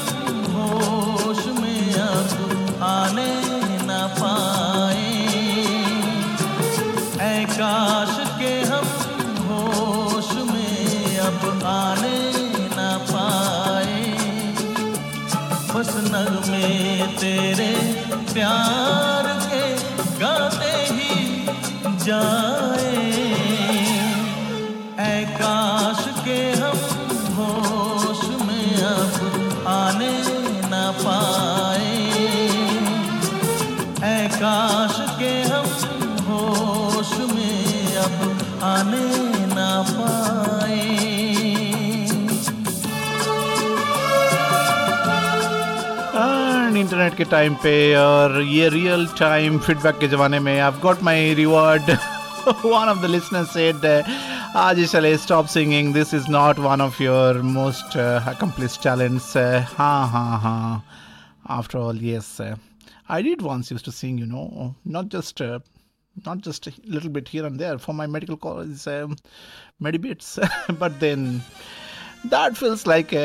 तेरे 17.24 17.68
प्यार 18.34 19.24
के 19.48 19.62
गाते 20.24 20.74
ही 20.94 21.46
जा 22.06 22.43
इंटरनेट 47.04 47.18
के 47.18 47.24
टाइम 47.32 47.56
पे 47.64 47.72
और 47.98 48.42
ये 48.42 48.68
रियल 48.70 49.06
टाइम 49.20 49.58
फीडबैक 49.60 49.98
के 50.00 50.08
ज़माने 50.08 50.40
में 50.40 50.60
I 50.60 50.80
got 50.82 51.02
my 51.04 51.34
reward 51.36 51.90
one 52.48 52.90
of 52.90 53.02
the 53.02 53.06
listener 53.12 53.46
said 53.56 53.86
आज 54.58 54.80
चले 54.92 55.16
stop 55.26 55.46
singing 55.56 55.94
this 55.94 56.14
is 56.14 56.30
not 56.32 56.60
one 56.68 56.82
of 56.82 57.02
your 57.02 57.42
most 57.58 57.98
accomplish 57.98 58.78
talents 58.84 59.36
हाँ 59.78 60.08
हाँ 60.12 60.40
हाँ 60.42 60.84
after 61.58 61.78
all 61.80 62.00
yes 62.06 62.30
I 62.42 63.24
did 63.24 63.42
once 63.50 63.72
use 63.72 63.84
to 63.86 63.92
sing 64.00 64.20
you 64.20 64.26
know 64.36 64.74
not 64.98 65.16
just 65.18 65.44
not 66.26 66.42
just 66.46 66.66
a 66.70 66.72
little 66.94 67.12
bit 67.14 67.30
here 67.36 67.44
and 67.48 67.62
there 67.64 67.78
for 67.84 67.94
my 68.00 68.06
medical 68.16 68.38
college 68.42 68.84
um, 68.96 69.14
medibits 69.86 70.28
but 70.82 71.00
then 71.04 71.24
that 72.34 72.60
feels 72.64 72.88
like 72.94 73.18
a 73.20 73.22